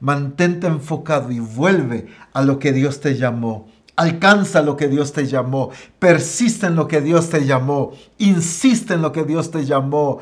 [0.00, 5.26] Mantente enfocado y vuelve a lo que Dios te llamó Alcanza lo que Dios te
[5.26, 5.70] llamó.
[5.98, 7.92] Persiste en lo que Dios te llamó.
[8.18, 10.18] Insiste en lo que Dios te llamó.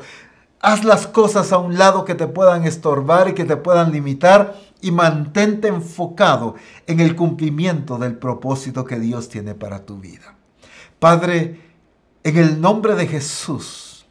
[0.61, 4.55] Haz las cosas a un lado que te puedan estorbar y que te puedan limitar
[4.81, 6.55] y mantente enfocado
[6.87, 10.35] en el cumplimiento del propósito que Dios tiene para tu vida.
[10.99, 11.61] Padre,
[12.23, 14.05] en el nombre de Jesús,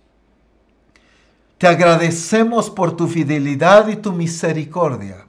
[1.58, 5.26] te agradecemos por tu fidelidad y tu misericordia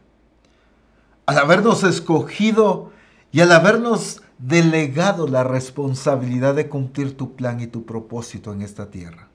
[1.25, 2.91] al habernos escogido
[3.31, 8.89] y al habernos delegado la responsabilidad de cumplir tu plan y tu propósito en esta
[8.89, 9.29] tierra.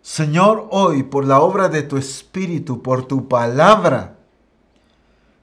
[0.00, 4.16] Señor, hoy por la obra de tu Espíritu, por tu palabra,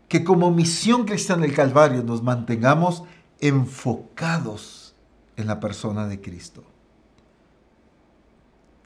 [0.08, 3.04] que como misión cristiana del Calvario nos mantengamos
[3.40, 4.96] enfocados
[5.36, 6.64] en la persona de Cristo.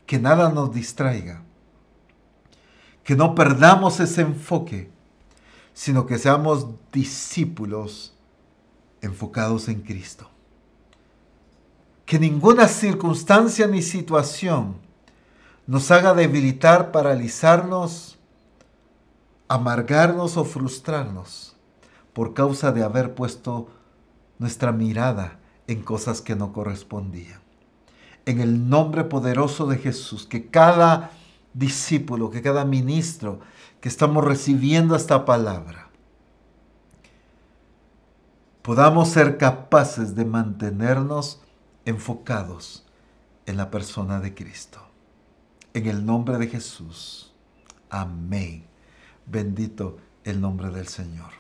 [0.06, 1.44] Que nada nos distraiga.
[3.04, 4.92] Que no perdamos ese enfoque,
[5.74, 8.19] sino que seamos discípulos
[9.02, 10.30] enfocados en Cristo.
[12.06, 14.78] Que ninguna circunstancia ni situación
[15.68, 18.18] nos haga debilitar, paralizarnos,
[19.48, 21.56] amargarnos o frustrarnos
[22.14, 23.70] por causa de haber puesto
[24.40, 27.40] nuestra mirada en cosas que no correspondían.
[28.26, 31.12] En el nombre poderoso de Jesús, que cada
[31.54, 33.40] discípulo, que cada ministro
[33.82, 35.89] que estamos recibiendo esta palabra,
[38.62, 41.42] podamos ser capaces de mantenernos
[41.86, 42.86] enfocados
[43.46, 44.80] en la persona de Cristo.
[45.74, 47.34] En el nombre de Jesús.
[47.90, 48.66] Amén.
[49.26, 51.32] Bendito el nombre del Señor.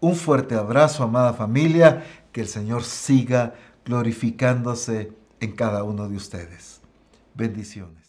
[0.00, 2.04] Un fuerte abrazo, amada familia.
[2.32, 3.54] Que el Señor siga
[3.84, 6.80] glorificándose en cada uno de ustedes.
[7.34, 8.01] Bendiciones.